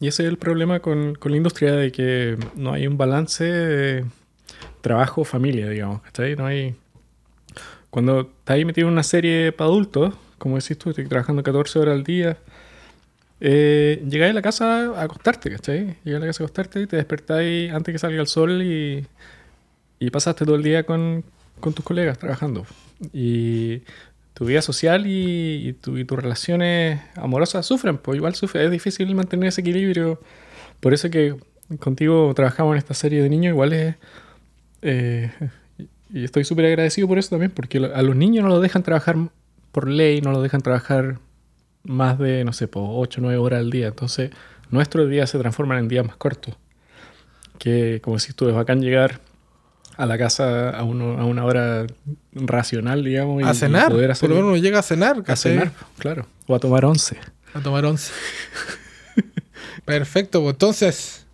[0.00, 3.44] Y ese es el problema con, con la industria de que no hay un balance
[3.44, 4.04] de
[4.80, 6.36] trabajo-familia, digamos, ¿cachai?
[6.36, 6.74] No hay...
[7.90, 11.78] Cuando estás ahí metido en una serie para adultos, como decís tú, estoy trabajando 14
[11.78, 12.38] horas al día,
[13.44, 15.96] eh, llegáis a la casa a acostarte, ¿cachai?
[16.04, 19.04] Llegáis a la casa a acostarte y te despertáis antes que salga el sol y,
[19.98, 21.24] y pasaste todo el día con,
[21.60, 22.64] con tus colegas trabajando.
[23.12, 23.82] Y
[24.34, 28.70] tu vida social y, y, tu- y tus relaciones amorosas sufren, pues igual sufre, es
[28.70, 30.20] difícil mantener ese equilibrio.
[30.80, 31.34] Por eso que
[31.80, 33.96] contigo trabajamos en esta serie de niños, igual es...
[34.82, 35.30] eh,
[36.14, 39.16] y- estoy súper agradecido por eso también, porque a los niños no los dejan trabajar
[39.72, 41.18] por ley, no los dejan trabajar
[41.84, 43.88] más de, no sé, por 8 o 9 horas al día.
[43.88, 44.30] Entonces,
[44.70, 46.54] nuestros días se transforman en días más cortos.
[47.58, 49.20] Que, como decís tú, es bacán llegar
[49.96, 51.86] a la casa a, uno- a una hora
[52.32, 53.88] racional, digamos, a y cenar.
[53.90, 55.22] poder Por hacer lo menos uno llega a cenar.
[55.26, 56.26] a cenar, claro.
[56.46, 57.18] O a tomar once.
[57.54, 58.10] A tomar once.
[59.84, 61.26] Perfecto, pues entonces,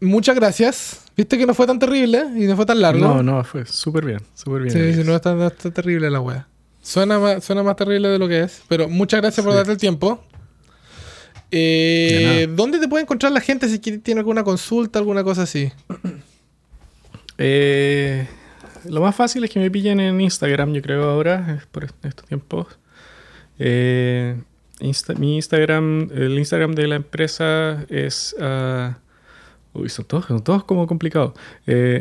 [0.00, 1.04] muchas gracias.
[1.16, 3.00] Viste que no fue tan terrible y no fue tan largo.
[3.00, 4.72] No, no, fue súper bien, súper bien.
[4.74, 6.48] Sí, sí, no está, no está terrible la wea.
[6.82, 8.62] Suena más, suena más terrible de lo que es.
[8.68, 9.56] Pero muchas gracias por Sí.
[9.58, 10.22] darte el tiempo.
[11.50, 15.70] Eh, ¿Dónde te puede encontrar la gente si tiene alguna consulta, alguna cosa así?
[17.42, 18.26] Eh,
[18.84, 22.26] lo más fácil es que me pillen en Instagram, yo creo ahora, por est- estos
[22.26, 22.66] tiempos.
[23.58, 24.36] Eh,
[24.80, 28.36] Insta- mi Instagram, el Instagram de la empresa es...
[28.40, 28.98] ah,
[29.72, 31.32] uy, son todos, son todos como complicados.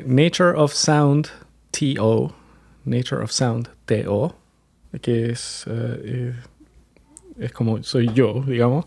[0.05, 1.27] Nature of Sound
[1.71, 2.35] TO.
[2.83, 4.35] Nature of Sound TO.
[5.01, 5.65] Que es...
[5.67, 6.33] eh, eh,
[7.39, 8.85] es como soy yo, digamos.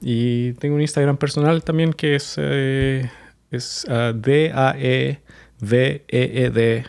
[0.00, 2.34] Y tengo un Instagram personal también que es...
[2.38, 3.10] eh,
[3.50, 5.20] es ah, D-A-E
[5.60, 6.84] V-E-E-D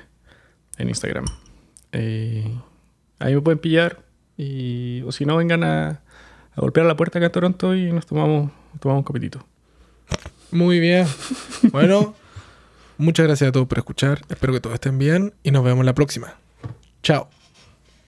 [0.77, 1.25] en Instagram.
[1.91, 4.03] Ahí me pueden pillar.
[4.35, 8.07] Y, o si no, vengan a, a golpear la puerta acá en Toronto y nos
[8.07, 9.45] tomamos, tomamos un copetito.
[10.51, 11.05] Muy bien.
[11.71, 12.15] Bueno,
[12.97, 14.21] muchas gracias a todos por escuchar.
[14.29, 16.33] Espero que todos estén bien y nos vemos la próxima.
[17.03, 17.42] Chao.